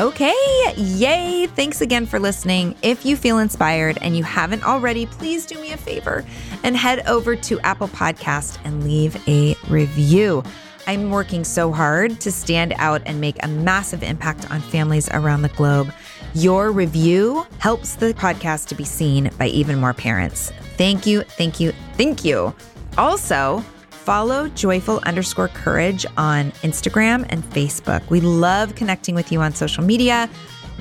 Okay, 0.00 0.34
yay. 0.76 1.46
Thanks 1.46 1.80
again 1.80 2.04
for 2.04 2.18
listening. 2.18 2.74
If 2.82 3.06
you 3.06 3.16
feel 3.16 3.38
inspired 3.38 3.96
and 4.02 4.16
you 4.16 4.24
haven't 4.24 4.64
already, 4.64 5.06
please 5.06 5.46
do 5.46 5.56
me 5.60 5.70
a 5.70 5.76
favor 5.76 6.24
and 6.64 6.76
head 6.76 7.06
over 7.06 7.36
to 7.36 7.60
Apple 7.60 7.86
Podcast 7.86 8.58
and 8.64 8.82
leave 8.82 9.16
a 9.28 9.54
review. 9.68 10.42
I'm 10.88 11.12
working 11.12 11.44
so 11.44 11.70
hard 11.70 12.20
to 12.22 12.32
stand 12.32 12.74
out 12.76 13.02
and 13.06 13.20
make 13.20 13.36
a 13.44 13.48
massive 13.48 14.02
impact 14.02 14.50
on 14.50 14.60
families 14.60 15.08
around 15.12 15.42
the 15.42 15.48
globe. 15.50 15.92
Your 16.34 16.72
review 16.72 17.46
helps 17.60 17.94
the 17.94 18.14
podcast 18.14 18.66
to 18.68 18.74
be 18.74 18.84
seen 18.84 19.30
by 19.38 19.46
even 19.46 19.78
more 19.78 19.94
parents. 19.94 20.50
Thank 20.76 21.06
you, 21.06 21.22
thank 21.22 21.60
you, 21.60 21.72
thank 21.96 22.24
you. 22.24 22.52
Also, 22.98 23.64
follow 24.04 24.48
joyful 24.50 25.00
underscore 25.04 25.48
courage 25.48 26.04
on 26.16 26.52
Instagram 26.62 27.24
and 27.30 27.42
Facebook. 27.42 28.08
We 28.10 28.20
love 28.20 28.74
connecting 28.74 29.14
with 29.14 29.32
you 29.32 29.40
on 29.40 29.54
social 29.54 29.82
media. 29.82 30.28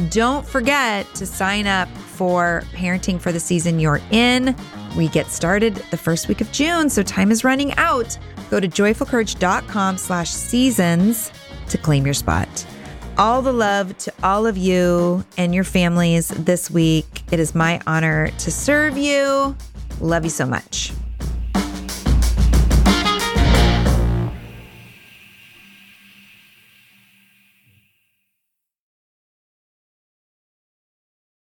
Don't 0.10 0.46
forget 0.46 1.06
to 1.16 1.26
sign 1.26 1.66
up 1.66 1.88
for 1.88 2.64
Parenting 2.74 3.20
for 3.20 3.32
the 3.32 3.40
Season 3.40 3.80
You're 3.80 4.02
In. 4.12 4.56
We 4.98 5.08
get 5.08 5.28
started 5.28 5.76
the 5.92 5.98
first 5.98 6.28
week 6.28 6.42
of 6.42 6.52
June, 6.52 6.90
so 6.90 7.02
time 7.02 7.32
is 7.32 7.44
running 7.44 7.74
out. 7.76 8.18
Go 8.50 8.60
to 8.60 8.68
joyfulcourage.com 8.68 9.98
slash 9.98 10.30
seasons 10.30 11.32
to 11.70 11.78
claim 11.78 12.06
your 12.06 12.14
spot. 12.14 12.66
All 13.18 13.42
the 13.42 13.54
love 13.54 13.98
to 14.00 14.14
all 14.24 14.46
of 14.48 14.58
you 14.58 15.24
and 15.38 15.54
your 15.56 15.64
families 15.64 16.28
this 16.30 16.70
week. 16.70 17.24
It 17.32 17.40
is 17.40 17.56
my 17.56 17.80
honor 17.88 18.30
to 18.40 18.52
serve 18.52 18.98
you. 18.98 19.56
Love 20.02 20.24
you 20.24 20.32
so 20.32 20.46
much. 20.46 20.92